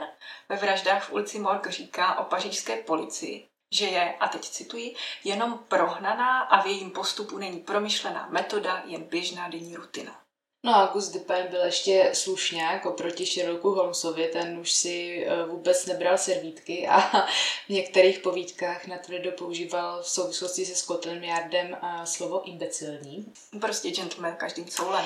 ve 0.49 0.55
vraždách 0.55 1.03
v 1.03 1.13
ulici 1.13 1.39
Morgue 1.39 1.71
říká 1.71 2.19
o 2.19 2.23
pařížské 2.23 2.77
policii, 2.77 3.47
že 3.71 3.85
je, 3.85 4.15
a 4.19 4.27
teď 4.27 4.41
cituji, 4.41 4.95
jenom 5.23 5.59
prohnaná 5.67 6.41
a 6.41 6.61
v 6.61 6.65
jejím 6.65 6.91
postupu 6.91 7.37
není 7.37 7.59
promyšlená 7.59 8.27
metoda, 8.29 8.83
jen 8.85 9.03
běžná 9.03 9.49
denní 9.49 9.75
rutina. 9.75 10.21
No 10.63 10.75
a 10.75 10.85
Gus 10.93 11.09
Dupin 11.09 11.47
byl 11.49 11.65
ještě 11.65 12.11
slušňák 12.13 12.85
oproti 12.85 13.25
Sherlocku 13.25 13.69
Holmesovi, 13.69 14.27
ten 14.27 14.59
už 14.59 14.71
si 14.71 15.25
eh, 15.27 15.45
vůbec 15.45 15.85
nebral 15.85 16.17
servítky 16.17 16.87
a 16.87 16.99
v 17.65 17.69
některých 17.69 18.19
povídkách 18.19 18.87
natvrdo 18.87 19.31
používal 19.31 20.01
v 20.01 20.09
souvislosti 20.09 20.65
se 20.65 20.75
Scotland 20.75 21.23
Yardem 21.23 21.77
eh, 21.81 22.05
slovo 22.05 22.47
imbecilní. 22.47 23.33
Prostě 23.61 23.89
gentleman 23.89 24.35
každým 24.35 24.67
soulem. 24.67 25.05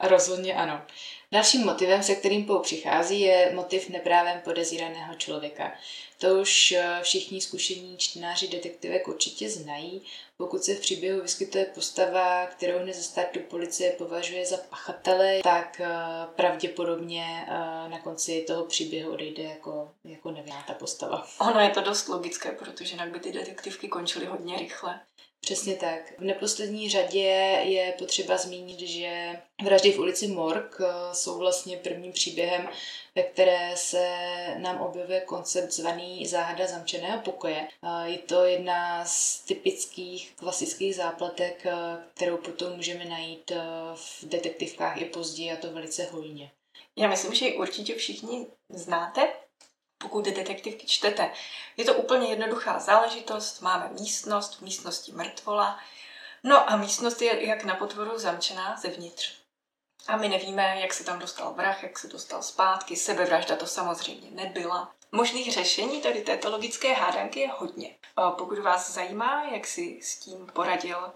Rozhodně 0.00 0.54
ano. 0.54 0.82
Dalším 1.32 1.64
motivem, 1.64 2.02
se 2.02 2.14
kterým 2.14 2.46
Pou 2.46 2.58
přichází, 2.58 3.20
je 3.20 3.52
motiv 3.54 3.88
neprávem 3.88 4.40
podezíraného 4.40 5.14
člověka. 5.14 5.72
To 6.18 6.34
už 6.34 6.72
eh, 6.72 6.98
všichni 7.02 7.40
zkušení 7.40 7.96
čtenáři 7.96 8.48
detektivek 8.48 9.08
určitě 9.08 9.50
znají. 9.50 10.02
Pokud 10.36 10.64
se 10.64 10.74
v 10.74 10.80
příběhu 10.80 11.22
vyskytuje 11.22 11.64
postava, 11.64 12.46
kterou 12.46 12.78
hned 12.78 12.92
ze 12.92 13.02
startu 13.02 13.40
policie 13.40 13.90
považuje 13.90 14.46
za 14.46 14.56
pachatele, 14.56 15.40
tak 15.42 15.80
eh, 15.80 15.88
pravděpodobně 16.36 17.46
eh, 17.48 17.54
na 17.88 17.98
konci 17.98 18.44
toho 18.46 18.64
příběhu 18.64 19.12
odejde 19.12 19.42
jako, 19.42 19.90
jako 20.04 20.30
nevinná 20.30 20.64
ta 20.66 20.74
postava. 20.74 21.26
Ono 21.40 21.60
je 21.60 21.70
to 21.70 21.80
dost 21.80 22.08
logické, 22.08 22.52
protože 22.52 22.94
jinak 22.94 23.10
by 23.10 23.20
ty 23.20 23.32
detektivky 23.32 23.88
končily 23.88 24.26
hodně 24.26 24.58
rychle. 24.58 25.00
Přesně 25.46 25.74
tak. 25.74 26.18
V 26.18 26.24
neposlední 26.24 26.90
řadě 26.90 27.58
je 27.62 27.94
potřeba 27.98 28.36
zmínit, 28.36 28.80
že 28.80 29.40
vraždy 29.64 29.92
v 29.92 29.98
ulici 29.98 30.28
Morg 30.28 30.80
eh, 30.80 31.14
jsou 31.14 31.38
vlastně 31.38 31.76
prvním 31.76 32.12
příběhem, 32.12 32.68
ve 33.14 33.22
které 33.22 33.76
se 33.76 34.16
nám 34.58 34.80
objevuje 34.80 35.20
koncept 35.20 35.70
zvaný 35.72 36.26
záhada 36.26 36.66
zamčeného 36.66 37.20
pokoje. 37.20 37.68
Eh, 37.82 38.08
je 38.10 38.18
to 38.18 38.44
jedna 38.44 39.04
z 39.04 39.40
typických 39.40 40.32
klasických 40.36 40.94
zápletek, 40.94 41.66
eh, 41.66 41.72
kterou 42.14 42.36
potom 42.36 42.76
můžeme 42.76 43.04
najít 43.04 43.52
v 43.94 44.24
detektivkách 44.24 45.00
i 45.00 45.04
později 45.04 45.52
a 45.52 45.56
to 45.56 45.72
velice 45.72 46.04
hojně. 46.04 46.50
Já 46.96 47.08
myslím, 47.08 47.34
že 47.34 47.46
ji 47.46 47.58
určitě 47.58 47.94
všichni 47.94 48.46
znáte, 48.68 49.28
pokud 49.98 50.24
detektivky 50.24 50.86
čtete. 50.86 51.30
Je 51.76 51.84
to 51.84 51.94
úplně 51.94 52.28
jednoduchá 52.28 52.78
záležitost, 52.78 53.60
máme 53.60 53.88
místnost, 54.00 54.54
v 54.54 54.60
místnosti 54.60 55.12
mrtvola, 55.12 55.78
no 56.42 56.70
a 56.70 56.76
místnost 56.76 57.22
je 57.22 57.46
jak 57.46 57.64
na 57.64 57.74
potvoru 57.74 58.18
zamčená 58.18 58.76
zevnitř. 58.76 59.34
A 60.08 60.16
my 60.16 60.28
nevíme, 60.28 60.80
jak 60.80 60.94
se 60.94 61.04
tam 61.04 61.18
dostal 61.18 61.54
vrah, 61.54 61.82
jak 61.82 61.98
se 61.98 62.08
dostal 62.08 62.42
zpátky, 62.42 62.96
sebevražda 62.96 63.56
to 63.56 63.66
samozřejmě 63.66 64.30
nebyla. 64.30 64.92
Možných 65.12 65.52
řešení 65.52 66.02
tady 66.02 66.20
této 66.20 66.50
logické 66.50 66.92
hádanky 66.92 67.40
je 67.40 67.50
hodně. 67.56 67.96
Pokud 68.38 68.58
vás 68.58 68.90
zajímá, 68.90 69.44
jak 69.44 69.66
si 69.66 70.00
s 70.02 70.18
tím 70.18 70.46
poradil 70.46 71.12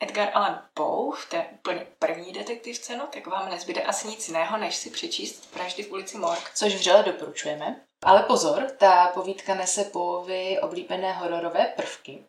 Edgar 0.00 0.30
Allan 0.34 0.62
Poe 0.74 1.16
v 1.16 1.30
té 1.30 1.46
úplně 1.54 1.86
první 1.98 2.32
detektivce, 2.32 2.96
no, 2.96 3.06
tak 3.12 3.26
vám 3.26 3.50
nezbyde 3.50 3.82
asi 3.82 4.08
nic 4.08 4.28
jiného, 4.28 4.56
než 4.56 4.76
si 4.76 4.90
přečíst 4.90 5.54
Vraždy 5.54 5.82
v 5.82 5.92
ulici 5.92 6.18
Morg. 6.18 6.50
Což 6.54 6.74
vřele 6.74 7.02
doporučujeme. 7.02 7.80
Ale 8.04 8.22
pozor, 8.22 8.70
ta 8.78 9.06
povídka 9.14 9.54
nese 9.54 9.84
povy 9.84 10.60
oblíbené 10.60 11.12
hororové 11.12 11.72
prvky 11.76 12.24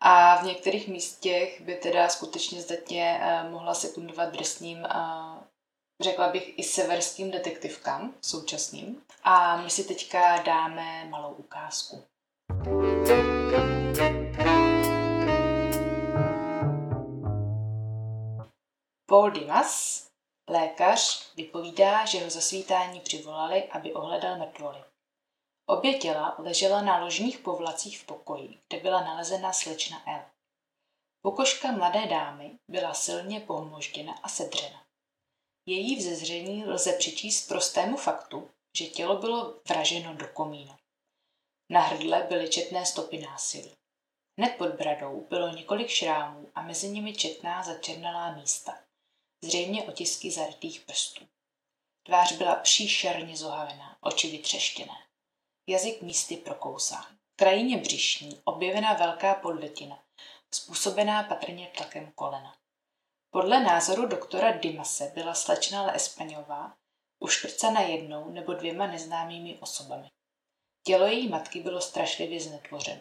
a 0.00 0.36
v 0.36 0.44
některých 0.44 0.88
místech 0.88 1.60
by 1.60 1.74
teda 1.74 2.08
skutečně 2.08 2.62
zdatně 2.62 3.20
uh, 3.20 3.50
mohla 3.50 3.74
sekundovat 3.74 4.28
drsným 4.28 4.78
uh, 4.78 5.42
řekla 6.00 6.28
bych 6.28 6.58
i 6.58 6.62
severským 6.62 7.30
detektivkám 7.30 8.14
současným. 8.20 9.02
A 9.22 9.56
my 9.56 9.70
si 9.70 9.84
teďka 9.84 10.42
dáme 10.42 11.04
malou 11.04 11.32
ukázku. 11.32 12.04
Paul 19.10 19.30
Dimas, 19.30 20.06
lékař, 20.48 21.32
vypovídá, 21.34 22.04
že 22.04 22.24
ho 22.24 22.30
zasvítání 22.30 23.00
přivolali, 23.00 23.68
aby 23.68 23.94
ohledal 23.94 24.38
mrtvoly. 24.38 24.84
Obě 25.66 25.98
těla 25.98 26.34
ležela 26.38 26.82
na 26.82 26.98
ložních 26.98 27.38
povlacích 27.38 27.98
v 27.98 28.06
pokoji, 28.06 28.58
kde 28.68 28.80
byla 28.80 29.04
nalezena 29.04 29.52
slečna 29.52 30.02
L. 30.06 30.24
Pokožka 31.22 31.72
mladé 31.72 32.06
dámy 32.06 32.58
byla 32.70 32.94
silně 32.94 33.40
pohmožděna 33.40 34.12
a 34.22 34.28
sedřena. 34.28 34.82
Její 35.66 35.96
vzezření 35.96 36.64
lze 36.64 36.92
přičíst 36.92 37.48
prostému 37.48 37.96
faktu, 37.96 38.50
že 38.78 38.86
tělo 38.86 39.16
bylo 39.16 39.60
vraženo 39.68 40.14
do 40.14 40.28
komína. 40.28 40.78
Na 41.70 41.80
hrdle 41.80 42.26
byly 42.28 42.48
četné 42.48 42.86
stopy 42.86 43.18
násilí. 43.18 43.72
Hned 44.38 44.56
pod 44.58 44.68
bradou 44.68 45.26
bylo 45.30 45.48
několik 45.48 45.88
šrámů 45.88 46.50
a 46.54 46.62
mezi 46.62 46.88
nimi 46.88 47.14
četná 47.14 47.62
začernalá 47.62 48.34
místa. 48.34 48.87
Zřejmě 49.44 49.84
otisky 49.84 50.30
zarytých 50.30 50.80
prstů. 50.80 51.28
Tvář 52.06 52.32
byla 52.32 52.54
příšerně 52.54 53.36
zohavená, 53.36 53.96
oči 54.00 54.30
vytřeštěné 54.30 55.08
jazyk 55.68 56.02
místy 56.02 56.36
prokousán. 56.36 57.04
V 57.04 57.36
krajině 57.36 57.76
břišní 57.76 58.40
objevena 58.44 58.92
velká 58.92 59.34
podletina, 59.34 60.02
způsobená 60.54 61.22
patrně 61.22 61.70
tlakem 61.76 62.12
kolena. 62.14 62.56
Podle 63.30 63.62
názoru 63.62 64.06
doktora 64.06 64.52
Dimase 64.52 65.12
byla 65.14 65.34
slečna 65.34 65.82
Le 65.82 65.94
Espaňová 65.96 66.76
uškrcena 67.18 67.80
jednou 67.80 68.30
nebo 68.30 68.52
dvěma 68.52 68.86
neznámými 68.86 69.58
osobami. 69.58 70.08
Tělo 70.86 71.06
její 71.06 71.28
matky 71.28 71.60
bylo 71.60 71.80
strašlivě 71.80 72.40
znetvořeno. 72.40 73.00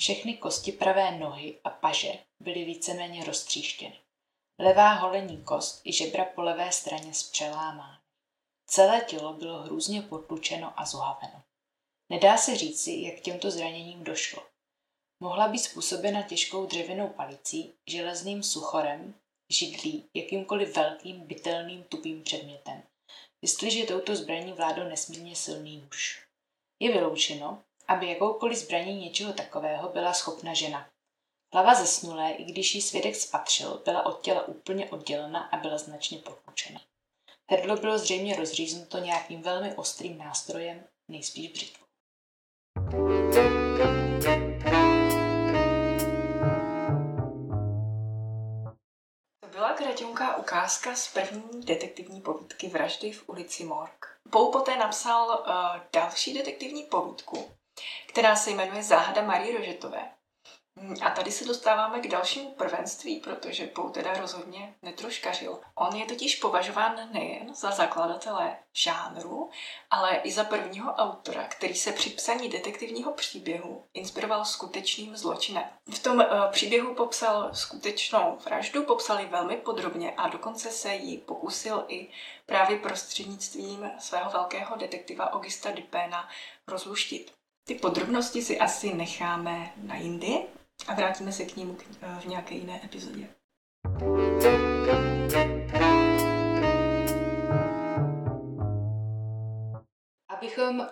Všechny 0.00 0.36
kosti 0.36 0.72
pravé 0.72 1.18
nohy 1.18 1.60
a 1.64 1.70
paže 1.70 2.12
byly 2.40 2.64
víceméně 2.64 3.24
roztříštěny. 3.24 4.01
Levá 4.62 4.92
holení 4.92 5.42
kost 5.42 5.80
i 5.84 5.92
žebra 5.92 6.24
po 6.24 6.42
levé 6.42 6.72
straně 6.72 7.14
zpřelámány. 7.14 7.98
Celé 8.66 9.00
tělo 9.00 9.32
bylo 9.32 9.62
hrůzně 9.62 10.02
potlučeno 10.02 10.72
a 10.76 10.84
zohaveno. 10.84 11.42
Nedá 12.10 12.36
se 12.36 12.56
říci, 12.56 12.90
jak 12.92 13.20
těmto 13.20 13.50
zraněním 13.50 14.04
došlo. 14.04 14.42
Mohla 15.20 15.48
být 15.48 15.58
způsobena 15.58 16.22
těžkou 16.22 16.66
dřevěnou 16.66 17.08
palicí, 17.08 17.74
železným 17.86 18.42
suchorem, 18.42 19.14
židlí, 19.50 20.08
jakýmkoliv 20.14 20.76
velkým, 20.76 21.20
bytelným, 21.20 21.84
tupým 21.84 22.22
předmětem. 22.22 22.82
Jestliže 23.42 23.86
touto 23.86 24.16
zbraní 24.16 24.52
vládl 24.52 24.84
nesmírně 24.84 25.36
silný 25.36 25.78
muž. 25.78 26.26
Je 26.80 26.92
vyloučeno, 26.92 27.62
aby 27.88 28.08
jakoukoliv 28.08 28.58
zbraní 28.58 29.00
něčeho 29.00 29.32
takového 29.32 29.88
byla 29.88 30.12
schopna 30.12 30.54
žena. 30.54 30.88
Hlava 31.54 31.74
zesnulé, 31.74 32.30
i 32.30 32.44
když 32.44 32.74
ji 32.74 32.82
svědek 32.82 33.16
spatřil, 33.16 33.82
byla 33.84 34.06
od 34.06 34.20
těla 34.20 34.48
úplně 34.48 34.90
oddělena 34.90 35.40
a 35.40 35.56
byla 35.56 35.78
značně 35.78 36.18
potlučena. 36.18 36.80
Hrdlo 37.50 37.76
bylo 37.76 37.98
zřejmě 37.98 38.36
rozříznuto 38.36 38.98
nějakým 38.98 39.42
velmi 39.42 39.74
ostrým 39.74 40.18
nástrojem, 40.18 40.84
nejspíš 41.08 41.52
břitvou. 41.52 41.86
To 49.40 49.48
byla 49.50 49.72
kratěnká 49.72 50.36
ukázka 50.36 50.94
z 50.94 51.12
první 51.12 51.64
detektivní 51.64 52.20
povídky 52.20 52.68
Vraždy 52.68 53.12
v 53.12 53.28
ulici 53.28 53.64
Morg. 53.64 54.18
Pou 54.30 54.52
poté 54.52 54.76
napsal 54.76 55.28
uh, 55.28 55.80
další 55.92 56.34
detektivní 56.34 56.82
povídku, 56.82 57.50
která 58.08 58.36
se 58.36 58.50
jmenuje 58.50 58.82
Záhada 58.82 59.22
Marie 59.22 59.58
Rožetové. 59.58 60.21
A 61.02 61.10
tady 61.10 61.32
se 61.32 61.44
dostáváme 61.44 62.00
k 62.00 62.08
dalšímu 62.08 62.50
prvenství, 62.50 63.20
protože 63.20 63.66
Pou 63.66 63.90
teda 63.90 64.12
rozhodně 64.12 64.74
netroškařil. 64.82 65.60
On 65.74 65.96
je 65.96 66.06
totiž 66.06 66.36
považován 66.36 67.12
nejen 67.12 67.54
za 67.54 67.70
zakladatele 67.70 68.56
žánru, 68.72 69.50
ale 69.90 70.16
i 70.16 70.32
za 70.32 70.44
prvního 70.44 70.92
autora, 70.92 71.44
který 71.44 71.74
se 71.74 71.92
při 71.92 72.10
psaní 72.10 72.48
detektivního 72.48 73.12
příběhu 73.12 73.84
inspiroval 73.94 74.44
skutečným 74.44 75.16
zločinem. 75.16 75.64
V 75.94 75.98
tom 75.98 76.18
uh, 76.18 76.24
příběhu 76.50 76.94
popsal 76.94 77.54
skutečnou 77.54 78.38
vraždu, 78.44 78.84
popsal 78.84 79.20
ji 79.20 79.26
velmi 79.26 79.56
podrobně 79.56 80.12
a 80.16 80.28
dokonce 80.28 80.70
se 80.70 80.94
ji 80.94 81.18
pokusil 81.18 81.84
i 81.88 82.08
právě 82.46 82.78
prostřednictvím 82.78 83.90
svého 83.98 84.30
velkého 84.30 84.76
detektiva 84.76 85.32
Augusta 85.32 85.70
Dupéna 85.70 86.28
rozluštit. 86.68 87.32
Ty 87.64 87.74
podrobnosti 87.74 88.42
si 88.42 88.58
asi 88.58 88.94
necháme 88.94 89.72
na 89.76 89.96
jindy, 89.96 90.46
a 90.88 90.94
vrátíme 90.94 91.32
se 91.32 91.44
k 91.44 91.56
ním 91.56 91.78
eh, 92.02 92.20
v 92.20 92.24
nějaké 92.24 92.54
jiné 92.54 92.80
epizodě. 92.84 93.28
Abychom 100.28 100.80
uh, 100.80 100.86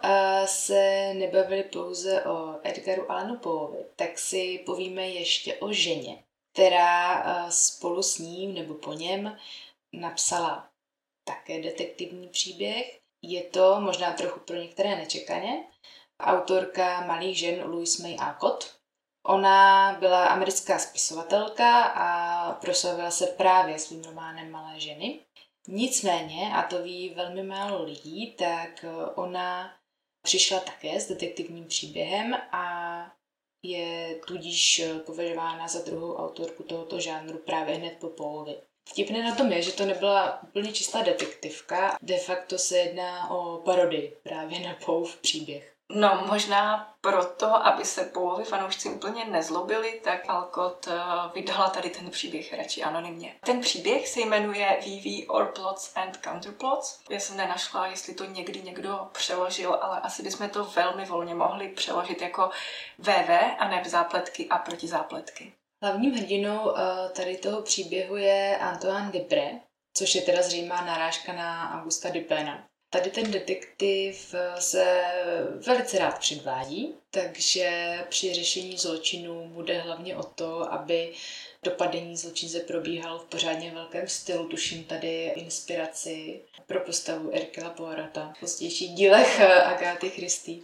se 0.45 1.15
nebavili 1.15 1.63
pouze 1.63 2.25
o 2.25 2.61
Edgaru 2.63 3.11
Allanu 3.11 3.37
Poeovi, 3.37 3.85
tak 3.97 4.19
si 4.19 4.63
povíme 4.67 5.09
ještě 5.09 5.55
o 5.55 5.73
ženě, 5.73 6.23
která 6.53 7.25
uh, 7.25 7.51
spolu 7.51 8.03
s 8.03 8.19
ním 8.19 8.55
nebo 8.55 8.75
po 8.75 8.93
něm 8.93 9.37
napsala 9.93 10.71
také 11.25 11.63
detektivní 11.63 12.29
příběh. 12.29 13.01
Je 13.23 13.43
to 13.43 13.81
možná 13.81 14.13
trochu 14.13 14.41
pro 14.41 14.57
některé 14.57 14.97
nečekaně. 14.97 15.65
Autorka 16.21 17.07
Malých 17.07 17.39
žen 17.39 17.71
Louise 17.71 18.03
May 18.03 18.17
Alcott. 18.21 18.80
Ona 19.23 19.97
byla 20.01 20.27
americká 20.27 20.79
spisovatelka 20.79 21.83
a 21.83 22.53
proslavila 22.53 23.11
se 23.11 23.27
právě 23.27 23.79
svým 23.79 24.05
románem 24.05 24.51
Malé 24.51 24.81
ženy. 24.81 25.21
Nicméně, 25.69 26.53
a 26.55 26.63
to 26.63 26.83
ví 26.83 27.15
velmi 27.15 27.43
málo 27.43 27.83
lidí, 27.83 28.33
tak 28.39 28.85
ona 29.15 29.77
přišla 30.23 30.61
také 30.61 31.01
s 31.01 31.09
detektivním 31.09 31.67
příběhem 31.67 32.35
a 32.53 32.97
je 33.63 34.21
tudíž 34.27 34.83
považována 35.07 35.69
za 35.69 35.83
druhou 35.83 36.17
autorku 36.17 36.63
tohoto 36.63 37.01
žánru 37.01 37.39
právě 37.39 37.75
hned 37.75 37.97
po 38.01 38.09
Paulovi. 38.09 38.57
Vtipné 38.89 39.23
na 39.23 39.35
tom 39.35 39.53
je, 39.53 39.63
že 39.63 39.73
to 39.73 39.87
nebyla 39.87 40.43
úplně 40.43 40.73
čistá 40.73 41.03
detektivka, 41.03 41.99
de 42.03 42.19
facto 42.19 42.59
se 42.59 42.79
jedná 42.79 43.31
o 43.31 43.59
parodii 43.59 44.17
právě 44.23 44.61
na 44.61 44.77
Poeův 44.85 45.17
příběh. 45.17 45.77
No, 45.95 46.25
možná 46.27 46.95
proto, 47.01 47.67
aby 47.67 47.85
se 47.85 48.05
Paulovi 48.05 48.45
fanoušci 48.45 48.89
úplně 48.89 49.25
nezlobili, 49.25 50.01
tak 50.05 50.29
Alcott 50.29 50.89
eh, 50.89 51.01
vydala 51.35 51.69
tady 51.71 51.91
ten 51.91 52.11
příběh 52.11 52.53
radši 52.53 52.83
anonymně. 52.83 53.37
Ten 53.45 53.61
příběh 53.61 54.09
se 54.09 54.21
jmenuje 54.21 54.79
VV 54.81 55.29
or 55.29 55.47
Plots 55.47 55.97
and 55.97 56.19
Counterplots. 56.25 57.01
Já 57.11 57.21
jsem 57.21 57.37
nenašla, 57.37 57.87
jestli 57.87 58.15
to 58.15 58.25
někdy 58.25 58.63
někdo 58.63 59.09
přeložil, 59.13 59.79
ale 59.81 60.01
asi 60.01 60.23
bychom 60.23 60.49
to 60.49 60.65
velmi 60.65 61.05
volně 61.05 61.35
mohli 61.35 61.69
přeložit 61.69 62.23
jako 62.23 62.51
VV 62.99 63.31
a 63.59 63.69
ne 63.69 63.83
zápletky 63.87 64.49
a 64.49 64.59
protizápletky. 64.59 65.53
Hlavním 65.83 66.15
hrdinou 66.15 66.77
eh, 66.77 67.09
tady 67.09 67.37
toho 67.37 67.63
příběhu 67.63 68.17
je 68.17 68.59
Antoine 68.59 69.11
Debré, 69.13 69.51
což 69.95 70.15
je 70.15 70.23
teda 70.23 70.43
zřejmá 70.43 70.81
narážka 70.81 71.33
na 71.33 71.75
Augusta 71.75 72.09
Dupena. 72.09 72.70
Tady 72.93 73.11
ten 73.11 73.31
detektiv 73.31 74.35
eh, 74.35 74.61
se 74.61 75.03
velice 75.67 75.99
rád 75.99 76.19
předvádí, 76.19 76.95
takže 77.11 77.99
při 78.09 78.35
řešení 78.35 78.79
zločinu 78.79 79.47
mu 79.47 79.63
jde 79.63 79.79
hlavně 79.79 80.17
o 80.17 80.23
to, 80.23 80.73
aby 80.73 81.13
dopadení 81.63 82.17
zločince 82.17 82.61
probíhalo 82.61 83.19
v 83.19 83.25
pořádně 83.25 83.71
velkém 83.71 84.09
stylu. 84.09 84.49
Tuším 84.49 84.85
tady 84.85 85.33
inspiraci 85.37 86.41
pro 86.67 86.81
postavu 86.81 87.31
Erkela 87.35 87.71
Poirota 87.71 88.33
v 88.37 88.41
pozdějších 88.41 88.91
dílech 88.91 89.41
eh, 89.41 89.63
Agáty 89.63 90.11
Christy. 90.11 90.63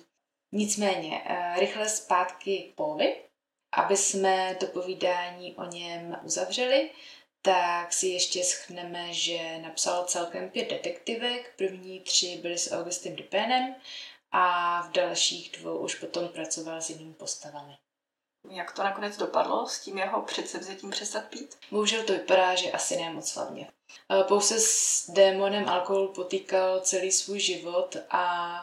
Nicméně, 0.52 1.22
rychle 1.58 1.88
zpátky 1.88 2.58
k 2.58 2.74
Povi, 2.74 3.16
aby 3.72 3.96
jsme 3.96 4.56
to 4.60 4.66
povídání 4.66 5.54
o 5.54 5.64
něm 5.64 6.16
uzavřeli, 6.22 6.90
tak 7.46 7.92
si 7.92 8.06
ještě 8.06 8.44
schneme, 8.44 9.12
že 9.12 9.58
napsal 9.58 10.04
celkem 10.04 10.50
pět 10.50 10.70
detektivek. 10.70 11.52
První 11.56 12.00
tři 12.00 12.38
byly 12.42 12.58
s 12.58 12.72
Augustem 12.72 13.16
Dupénem 13.16 13.74
a 14.32 14.82
v 14.82 14.92
dalších 14.92 15.52
dvou 15.58 15.78
už 15.78 15.94
potom 15.94 16.28
pracoval 16.28 16.80
s 16.80 16.90
jinými 16.90 17.14
postavami. 17.14 17.76
Jak 18.50 18.72
to 18.72 18.82
nakonec 18.82 19.16
dopadlo 19.16 19.68
s 19.68 19.80
tím 19.80 19.98
jeho 19.98 20.22
předsevzetím 20.22 20.90
přestat 20.90 21.24
pít? 21.24 21.58
Bohužel 21.70 22.02
to 22.02 22.12
vypadá, 22.12 22.54
že 22.54 22.72
asi 22.72 22.96
ne 22.96 23.12
moc 23.12 23.28
slavně. 23.28 23.70
Pouze 24.28 24.60
s 24.60 25.10
démonem 25.10 25.68
alkohol 25.68 26.08
potýkal 26.08 26.80
celý 26.80 27.12
svůj 27.12 27.40
život 27.40 27.96
a 28.10 28.56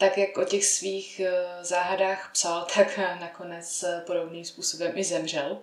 tak 0.00 0.18
jak 0.18 0.38
o 0.38 0.44
těch 0.44 0.66
svých 0.66 1.20
eh, 1.20 1.64
záhadách 1.64 2.32
psal, 2.32 2.66
tak 2.74 2.98
nakonec 3.20 3.82
eh, 3.82 4.02
podobným 4.06 4.44
způsobem 4.44 4.92
i 4.98 5.04
zemřel. 5.04 5.62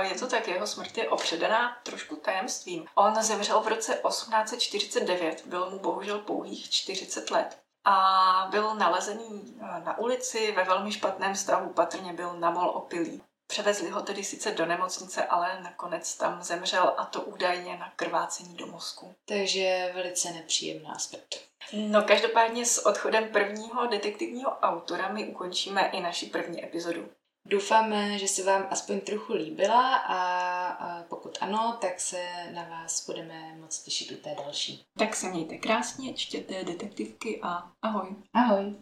Je 0.00 0.14
to 0.18 0.26
tak, 0.26 0.48
jeho 0.48 0.66
smrt 0.66 0.98
je 0.98 1.08
opředená 1.08 1.76
trošku 1.82 2.16
tajemstvím. 2.16 2.86
On 2.94 3.22
zemřel 3.22 3.60
v 3.60 3.68
roce 3.68 4.00
1849, 4.08 5.46
bylo 5.46 5.70
mu 5.70 5.78
bohužel 5.78 6.18
pouhých 6.18 6.70
40 6.70 7.30
let 7.30 7.58
a 7.86 8.48
byl 8.50 8.74
nalezený 8.74 9.58
eh, 9.60 9.80
na 9.84 9.98
ulici 9.98 10.52
ve 10.52 10.64
velmi 10.64 10.92
špatném 10.92 11.36
stavu, 11.36 11.72
patrně 11.72 12.12
byl 12.12 12.32
namol 12.32 12.68
opilý. 12.68 13.22
Převezli 13.46 13.90
ho 13.90 14.02
tedy 14.02 14.24
sice 14.24 14.50
do 14.50 14.66
nemocnice, 14.66 15.24
ale 15.24 15.60
nakonec 15.62 16.16
tam 16.16 16.42
zemřel 16.42 16.94
a 16.96 17.04
to 17.04 17.20
údajně 17.22 17.76
na 17.76 17.92
krvácení 17.96 18.56
do 18.56 18.66
mozku. 18.66 19.14
Takže 19.24 19.90
velice 19.94 20.30
nepříjemná 20.30 20.98
smrt. 20.98 21.26
No 21.72 22.02
každopádně 22.02 22.66
s 22.66 22.86
odchodem 22.86 23.28
prvního 23.28 23.86
detektivního 23.86 24.50
autora 24.50 25.08
my 25.08 25.24
ukončíme 25.24 25.90
i 25.92 26.00
naši 26.00 26.26
první 26.26 26.64
epizodu. 26.64 27.08
Doufáme, 27.48 28.18
že 28.18 28.28
se 28.28 28.42
vám 28.42 28.66
aspoň 28.70 29.00
trochu 29.00 29.32
líbila 29.32 29.96
a, 29.96 31.02
pokud 31.08 31.38
ano, 31.40 31.78
tak 31.80 32.00
se 32.00 32.26
na 32.54 32.64
vás 32.64 33.06
budeme 33.06 33.56
moc 33.60 33.82
těšit 33.82 34.10
u 34.10 34.16
té 34.16 34.34
další. 34.44 34.84
Tak 34.98 35.16
se 35.16 35.28
mějte 35.28 35.58
krásně, 35.58 36.14
čtěte 36.14 36.64
detektivky 36.64 37.40
a 37.42 37.72
ahoj. 37.82 38.16
Ahoj. 38.34 38.74